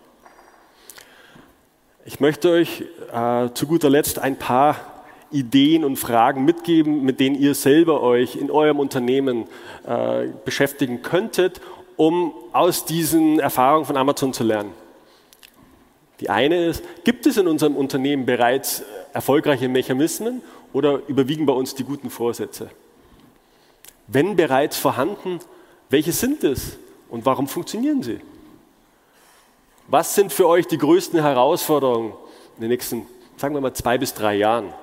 Ich 2.04 2.20
möchte 2.20 2.50
euch 2.50 2.84
äh, 3.14 3.54
zu 3.54 3.68
guter 3.68 3.90
Letzt 3.90 4.20
ein 4.20 4.36
paar 4.36 4.76
Ideen 5.32 5.86
und 5.86 5.96
Fragen 5.96 6.44
mitgeben, 6.44 7.04
mit 7.04 7.22
denen 7.22 7.36
ihr 7.36 7.56
selber 7.56 8.02
euch 8.02 8.36
in 8.36 8.52
eurem 8.52 8.80
Unternehmen 8.80 9.46
äh, 9.88 10.28
beschäftigen 10.44 11.04
könntet, 11.04 11.62
um 12.02 12.34
aus 12.52 12.86
diesen 12.86 13.40
Erfahrungen 13.40 13.86
von 13.86 13.96
Amazon 13.96 14.34
zu 14.34 14.44
lernen. 14.44 14.74
Die 16.20 16.32
eine 16.32 16.66
ist, 16.66 16.84
gibt 17.04 17.28
es 17.28 17.38
in 17.38 17.48
unserem 17.48 17.76
Unternehmen 17.76 18.26
bereits 18.26 18.82
erfolgreiche 19.14 19.70
Mechanismen 19.70 20.42
oder 20.74 21.02
überwiegen 21.08 21.46
bei 21.46 21.54
uns 21.54 21.76
die 21.76 21.84
guten 21.84 22.10
Vorsätze? 22.10 22.72
Wenn 24.08 24.36
bereits 24.36 24.80
vorhanden, 24.80 25.42
welche 25.92 26.12
sind 26.12 26.44
es 26.44 26.80
und 27.08 27.24
warum 27.28 27.48
funktionieren 27.48 28.02
sie? 28.02 28.20
Was 29.88 30.16
sind 30.16 30.34
für 30.34 30.48
euch 30.48 30.66
die 30.66 30.80
größten 30.80 31.22
Herausforderungen 31.22 32.14
in 32.56 32.62
den 32.62 32.72
nächsten, 32.72 33.06
sagen 33.38 33.54
wir 33.54 33.62
mal, 33.62 33.76
zwei 33.76 34.00
bis 34.00 34.16
drei 34.16 34.38
Jahren? 34.38 34.74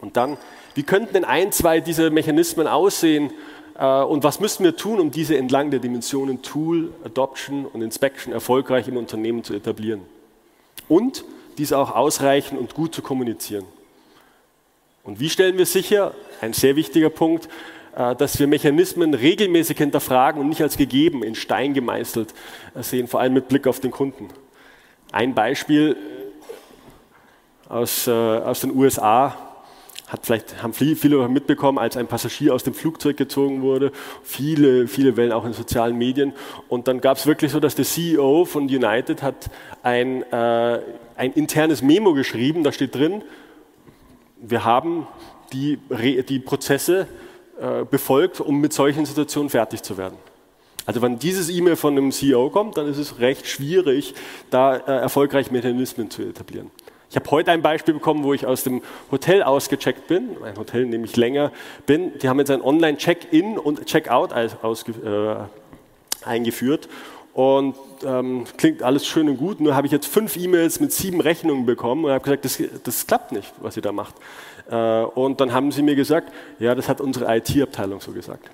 Und 0.00 0.16
dann, 0.16 0.36
wie 0.74 0.82
könnten 0.82 1.12
denn 1.12 1.24
ein, 1.24 1.52
zwei 1.52 1.78
dieser 1.78 2.10
Mechanismen 2.10 2.66
aussehen 2.66 3.30
und 3.78 4.24
was 4.24 4.40
müssen 4.40 4.64
wir 4.64 4.76
tun, 4.76 4.98
um 4.98 5.10
diese 5.10 5.36
entlang 5.36 5.70
der 5.70 5.78
Dimensionen 5.78 6.42
Tool, 6.42 6.92
Adoption 7.04 7.64
und 7.64 7.80
Inspection 7.80 8.32
erfolgreich 8.32 8.88
im 8.88 8.96
Unternehmen 8.96 9.44
zu 9.44 9.54
etablieren? 9.54 10.00
Und 10.88 11.24
diese 11.58 11.78
auch 11.78 11.94
ausreichend 11.94 12.58
und 12.58 12.74
gut 12.74 12.94
zu 12.94 13.02
kommunizieren. 13.02 13.64
Und 15.04 15.20
wie 15.20 15.30
stellen 15.30 15.58
wir 15.58 15.66
sicher, 15.66 16.12
ein 16.40 16.52
sehr 16.52 16.76
wichtiger 16.76 17.10
Punkt, 17.10 17.48
äh, 17.96 18.14
dass 18.14 18.38
wir 18.38 18.46
Mechanismen 18.46 19.14
regelmäßig 19.14 19.78
hinterfragen 19.78 20.40
und 20.40 20.48
nicht 20.48 20.62
als 20.62 20.76
gegeben 20.76 21.22
in 21.22 21.34
Stein 21.34 21.74
gemeißelt 21.74 22.34
äh, 22.74 22.82
sehen, 22.82 23.08
vor 23.08 23.20
allem 23.20 23.32
mit 23.32 23.48
Blick 23.48 23.66
auf 23.66 23.80
den 23.80 23.90
Kunden. 23.90 24.28
Ein 25.12 25.34
Beispiel 25.34 25.96
aus, 27.68 28.08
aus 28.08 28.60
den 28.60 28.74
USA 28.74 29.47
hat 30.08 30.24
vielleicht, 30.24 30.62
haben 30.62 30.72
viele 30.72 31.28
mitbekommen, 31.28 31.78
als 31.78 31.96
ein 31.96 32.06
Passagier 32.06 32.54
aus 32.54 32.64
dem 32.64 32.74
Flugzeug 32.74 33.16
gezogen 33.16 33.62
wurde. 33.62 33.92
Viele, 34.22 34.88
viele 34.88 35.16
Wellen 35.16 35.32
auch 35.32 35.44
in 35.44 35.52
sozialen 35.52 35.96
Medien. 35.96 36.32
Und 36.68 36.88
dann 36.88 37.00
gab 37.00 37.18
es 37.18 37.26
wirklich 37.26 37.52
so, 37.52 37.60
dass 37.60 37.74
der 37.74 37.84
CEO 37.84 38.44
von 38.46 38.64
United 38.64 39.22
hat 39.22 39.50
ein, 39.82 40.22
äh, 40.32 40.80
ein 41.16 41.32
internes 41.34 41.82
Memo 41.82 42.14
geschrieben, 42.14 42.64
da 42.64 42.72
steht 42.72 42.94
drin, 42.94 43.22
wir 44.40 44.64
haben 44.64 45.06
die, 45.52 45.78
die 46.28 46.38
Prozesse 46.38 47.06
äh, 47.60 47.84
befolgt, 47.84 48.40
um 48.40 48.60
mit 48.60 48.72
solchen 48.72 49.04
Situationen 49.04 49.50
fertig 49.50 49.82
zu 49.82 49.98
werden. 49.98 50.16
Also 50.86 51.02
wenn 51.02 51.18
dieses 51.18 51.50
E-Mail 51.50 51.76
von 51.76 51.98
einem 51.98 52.12
CEO 52.12 52.48
kommt, 52.48 52.78
dann 52.78 52.88
ist 52.88 52.96
es 52.96 53.18
recht 53.18 53.46
schwierig, 53.46 54.14
da 54.48 54.76
äh, 54.76 55.00
erfolgreich 55.00 55.50
Mechanismen 55.50 56.10
zu 56.10 56.22
etablieren. 56.22 56.70
Ich 57.10 57.16
habe 57.16 57.30
heute 57.30 57.50
ein 57.52 57.62
Beispiel 57.62 57.94
bekommen, 57.94 58.22
wo 58.22 58.34
ich 58.34 58.44
aus 58.44 58.64
dem 58.64 58.82
Hotel 59.10 59.42
ausgecheckt 59.42 60.08
bin, 60.08 60.36
ein 60.44 60.56
Hotel, 60.58 60.82
in 60.82 60.90
dem 60.90 61.04
ich 61.04 61.16
länger 61.16 61.52
bin. 61.86 62.18
Die 62.18 62.28
haben 62.28 62.38
jetzt 62.38 62.50
ein 62.50 62.60
Online-Check-In 62.60 63.56
und 63.56 63.86
Check-out 63.86 64.32
äh, 64.32 65.36
eingeführt. 66.24 66.88
Und 67.32 67.76
ähm, 68.04 68.44
klingt 68.56 68.82
alles 68.82 69.06
schön 69.06 69.28
und 69.28 69.36
gut, 69.36 69.60
nur 69.60 69.74
habe 69.76 69.86
ich 69.86 69.92
jetzt 69.92 70.06
fünf 70.06 70.36
E-Mails 70.36 70.80
mit 70.80 70.92
sieben 70.92 71.20
Rechnungen 71.20 71.66
bekommen 71.66 72.04
und 72.04 72.10
habe 72.10 72.24
gesagt, 72.24 72.44
das, 72.44 72.60
das, 72.82 73.06
klappt 73.06 73.32
nicht, 73.32 73.52
was 73.60 73.76
ihr 73.76 73.82
da 73.82 73.92
macht. 73.92 74.16
Äh, 74.68 75.02
und 75.02 75.40
dann 75.40 75.52
haben 75.52 75.70
sie 75.70 75.82
mir 75.82 75.94
gesagt, 75.94 76.32
ja, 76.58 76.74
das 76.74 76.88
hat 76.88 77.00
unsere 77.00 77.32
IT-Abteilung 77.36 78.00
so 78.00 78.10
gesagt. 78.12 78.50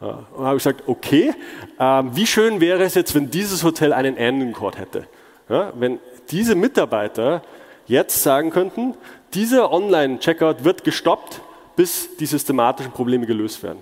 Ja, 0.00 0.24
und 0.36 0.44
habe 0.44 0.56
ich 0.56 0.62
gesagt, 0.62 0.84
okay, 0.86 1.34
äh, 1.78 2.02
wie 2.12 2.26
schön 2.26 2.60
wäre 2.60 2.84
es 2.84 2.94
jetzt, 2.94 3.14
wenn 3.14 3.28
dieses 3.28 3.64
Hotel 3.64 3.92
einen 3.92 4.16
Ending-Code 4.16 4.78
hätte. 4.78 5.06
Ja, 5.48 5.72
wenn 5.74 5.98
diese 6.30 6.54
Mitarbeiter 6.54 7.42
jetzt 7.86 8.22
sagen 8.22 8.50
könnten, 8.50 8.94
dieser 9.34 9.72
Online-Checkout 9.72 10.64
wird 10.64 10.84
gestoppt, 10.84 11.40
bis 11.76 12.16
die 12.16 12.26
systematischen 12.26 12.92
Probleme 12.92 13.26
gelöst 13.26 13.62
werden. 13.62 13.78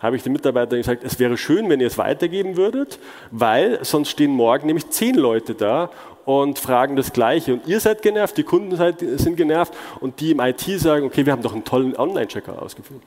Habe 0.00 0.16
ich 0.16 0.22
den 0.22 0.32
Mitarbeitern 0.32 0.78
gesagt, 0.78 1.04
es 1.04 1.18
wäre 1.18 1.36
schön, 1.36 1.70
wenn 1.70 1.80
ihr 1.80 1.86
es 1.86 1.96
weitergeben 1.96 2.56
würdet, 2.56 2.98
weil 3.30 3.82
sonst 3.84 4.10
stehen 4.10 4.30
morgen 4.30 4.66
nämlich 4.66 4.90
zehn 4.90 5.14
Leute 5.14 5.54
da 5.54 5.90
und 6.26 6.58
fragen 6.58 6.96
das 6.96 7.12
Gleiche. 7.12 7.54
Und 7.54 7.66
ihr 7.66 7.80
seid 7.80 8.02
genervt, 8.02 8.36
die 8.36 8.42
Kunden 8.42 8.76
sind 9.18 9.36
genervt 9.36 9.72
und 10.00 10.20
die 10.20 10.32
im 10.32 10.40
IT 10.40 10.60
sagen, 10.60 11.06
okay, 11.06 11.24
wir 11.24 11.32
haben 11.32 11.42
doch 11.42 11.54
einen 11.54 11.64
tollen 11.64 11.96
Online-Checker 11.96 12.60
ausgeführt. 12.60 13.02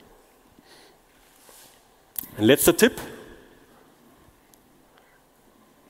Ein 2.38 2.44
letzter 2.44 2.76
Tipp 2.76 2.92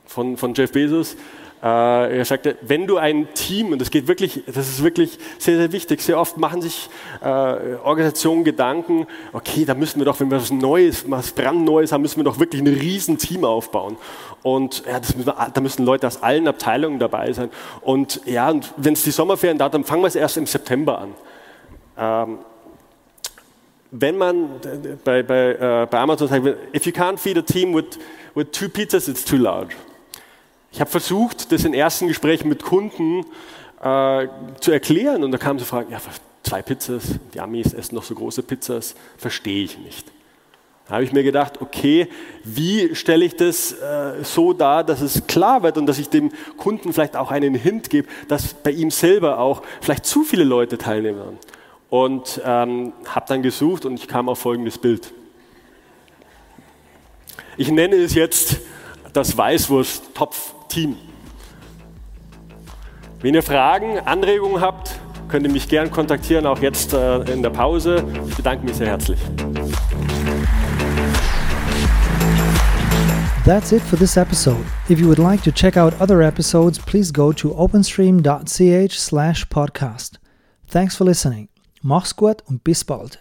von, 0.07 0.37
von 0.37 0.53
Jeff 0.55 0.73
Bezos. 0.73 1.17
Äh, 1.63 2.19
er 2.19 2.25
sagte, 2.25 2.57
wenn 2.63 2.87
du 2.87 2.97
ein 2.97 3.35
Team, 3.35 3.73
und 3.73 3.81
das 3.81 3.91
geht 3.91 4.09
wirklich, 4.09 4.43
das 4.47 4.69
ist 4.69 4.83
wirklich 4.83 5.19
sehr, 5.39 5.59
sehr 5.59 5.73
wichtig, 5.73 6.01
sehr 6.01 6.19
oft 6.19 6.39
machen 6.39 6.63
sich 6.63 6.89
äh, 7.21 7.27
Organisationen 7.27 8.45
Gedanken, 8.45 9.07
okay, 9.35 9.67
da 9.67 9.75
müssen 9.75 10.01
wir 10.01 10.07
doch, 10.07 10.19
wenn 10.21 10.31
wir 10.31 10.39
was 10.39 10.51
Neues, 10.51 11.05
was 11.11 11.33
brandneues 11.33 11.93
haben, 11.93 12.01
müssen 12.01 12.17
wir 12.17 12.25
doch 12.25 12.39
wirklich 12.39 12.63
ein 12.63 12.67
riesen 12.67 13.19
Team 13.19 13.45
aufbauen. 13.45 13.99
Und 14.43 14.85
ja, 14.87 14.99
müssen 15.01 15.27
wir, 15.27 15.51
da 15.53 15.61
müssen 15.61 15.85
Leute 15.85 16.07
aus 16.07 16.23
allen 16.23 16.49
Abteilungen 16.49 16.99
dabei 16.99 17.31
sein. 17.35 17.51
Und 17.83 18.23
ja, 18.25 18.49
und 18.49 18.73
wenn 18.79 18.95
es 18.95 19.03
die 19.03 19.11
Sommerferien 19.11 19.59
da, 19.59 19.69
dann 19.69 19.85
fangen 19.85 20.03
wir 20.03 20.09
es 20.09 20.15
erst 20.15 20.39
im 20.39 20.47
September 20.47 20.99
an. 20.99 21.15
Ähm, 21.99 22.39
wenn 23.91 24.17
man 24.17 24.49
bei, 25.05 25.23
bei, 25.23 25.53
äh, 25.53 25.87
bei 25.91 25.99
Amazon 25.99 26.29
sagt, 26.29 26.47
if 26.75 26.87
you 26.87 26.93
can't 26.93 27.19
feed 27.19 27.37
a 27.37 27.43
team 27.43 27.75
with, 27.75 27.99
with 28.35 28.51
two 28.51 28.69
pizzas, 28.69 29.09
it's 29.09 29.25
too 29.25 29.37
large. 29.37 29.75
Ich 30.73 30.81
habe 30.81 30.91
versucht, 30.91 31.51
das 31.53 31.65
in 31.65 31.75
ersten 31.75 32.07
Gesprächen 32.07 32.49
mit 32.49 32.63
Kunden 32.63 33.25
äh, 33.83 34.29
zu 34.61 34.71
erklären 34.71 35.25
und 35.25 35.33
da 35.33 35.39
kamen 35.39 35.59
sie 35.59 35.65
fragen, 35.65 35.91
ja, 35.91 35.99
zwei 36.43 36.63
Pizzas, 36.63 37.19
die 37.35 37.41
Amis 37.41 37.73
essen 37.73 37.95
noch 37.95 38.05
so 38.05 38.15
große 38.15 38.43
Pizzas, 38.43 38.95
verstehe 39.19 39.65
ich 39.65 39.79
nicht. 39.79 40.07
Da 40.87 40.95
habe 40.95 41.05
ich 41.05 41.13
mir 41.13 41.23
gedacht, 41.23 41.61
okay, 41.61 42.09
wie 42.43 42.95
stelle 42.97 43.25
ich 43.25 43.37
das 43.37 43.73
äh, 43.73 44.25
so 44.25 44.53
dar, 44.53 44.83
dass 44.83 45.01
es 45.01 45.27
klar 45.29 45.63
wird 45.63 45.79
und 45.79 45.87
dass 45.87 45.99
ich 45.99 46.09
dem 46.09 46.33
Kunden 46.57 46.93
vielleicht 46.93 47.17
auch 47.17 47.31
einen 47.31 47.55
Hint 47.55 47.91
gebe, 47.91 48.09
dass 48.27 48.55
bei 48.55 48.73
ihm 48.73 48.91
selber 48.91 49.39
auch 49.39 49.63
vielleicht 49.81 50.05
zu 50.05 50.25
viele 50.25 50.43
Leute 50.43 50.79
teilnehmen. 50.79 51.39
Und 51.91 52.41
ähm, 52.45 52.93
habe 53.07 53.27
dann 53.29 53.43
gesucht 53.43 53.85
und 53.85 53.95
ich 53.95 54.09
kam 54.09 54.29
auf 54.29 54.41
folgendes 54.41 54.79
Bild. 54.79 55.13
Ich 57.57 57.71
nenne 57.71 57.97
es 57.97 58.15
jetzt 58.15 58.59
das 59.13 59.37
Weißwurst-Topf 59.37 60.55
Team. 60.71 60.97
Wenn 63.21 63.35
ihr 63.35 63.43
Fragen, 63.43 63.99
Anregungen 63.99 64.63
habt, 64.63 64.99
könnt 65.29 65.47
ihr 65.47 65.53
mich 65.53 65.69
gern 65.69 65.91
kontaktieren, 65.91 66.47
auch 66.47 66.61
jetzt 66.61 66.95
äh, 66.95 67.19
in 67.33 67.43
der 67.43 67.51
Pause. 67.51 68.03
Ich 68.29 68.37
bedanke 68.37 68.65
mich 68.65 68.77
sehr 68.77 68.87
herzlich. 68.87 69.19
That's 73.45 73.73
it 73.73 73.83
for 73.83 73.99
this 73.99 74.17
episode. 74.17 74.65
If 74.89 74.99
you 75.01 75.09
would 75.09 75.19
like 75.19 75.43
to 75.43 75.51
check 75.51 75.77
out 75.77 75.93
other 76.01 76.23
episodes, 76.23 76.79
please 76.79 77.13
go 77.13 77.33
to 77.33 77.53
openstream.ch/podcast. 77.55 80.21
Thanks 80.69 80.97
for 80.97 81.05
listening. 81.05 81.49
Mach's 81.83 82.15
gut 82.15 82.45
und 82.47 82.63
bis 82.63 82.85
bald. 82.85 83.19